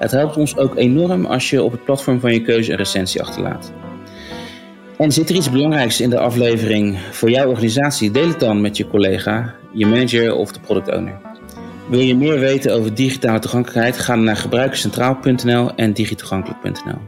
[0.00, 3.22] Het helpt ons ook enorm als je op het platform van je keuze een recensie
[3.22, 3.72] achterlaat.
[4.98, 8.10] En zit er iets belangrijks in de aflevering voor jouw organisatie?
[8.10, 11.20] Deel het dan met je collega, je manager of de product owner.
[11.88, 13.98] Wil je meer weten over digitale toegankelijkheid?
[13.98, 16.98] Ga naar gebruikerscentraal.nl en digitoegankelijk.nl.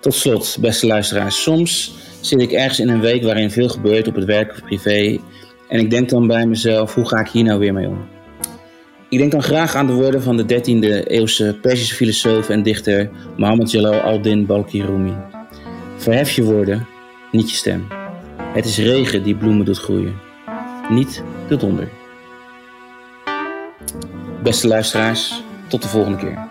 [0.00, 4.14] Tot slot, beste luisteraars, soms zit ik ergens in een week waarin veel gebeurt op
[4.14, 5.18] het werk of privé.
[5.68, 7.98] En ik denk dan bij mezelf, hoe ga ik hier nou weer mee om?
[9.12, 13.10] Ik denk dan graag aan de woorden van de 13e eeuwse Perzische filosoof en dichter
[13.36, 15.12] Mohammed Jalal al-Din Balki Rumi.
[15.96, 16.86] Verhef je woorden,
[17.30, 17.86] niet je stem.
[18.52, 20.14] Het is regen die bloemen doet groeien,
[20.90, 21.88] niet de donder.
[24.42, 26.48] Beste luisteraars, tot de volgende keer.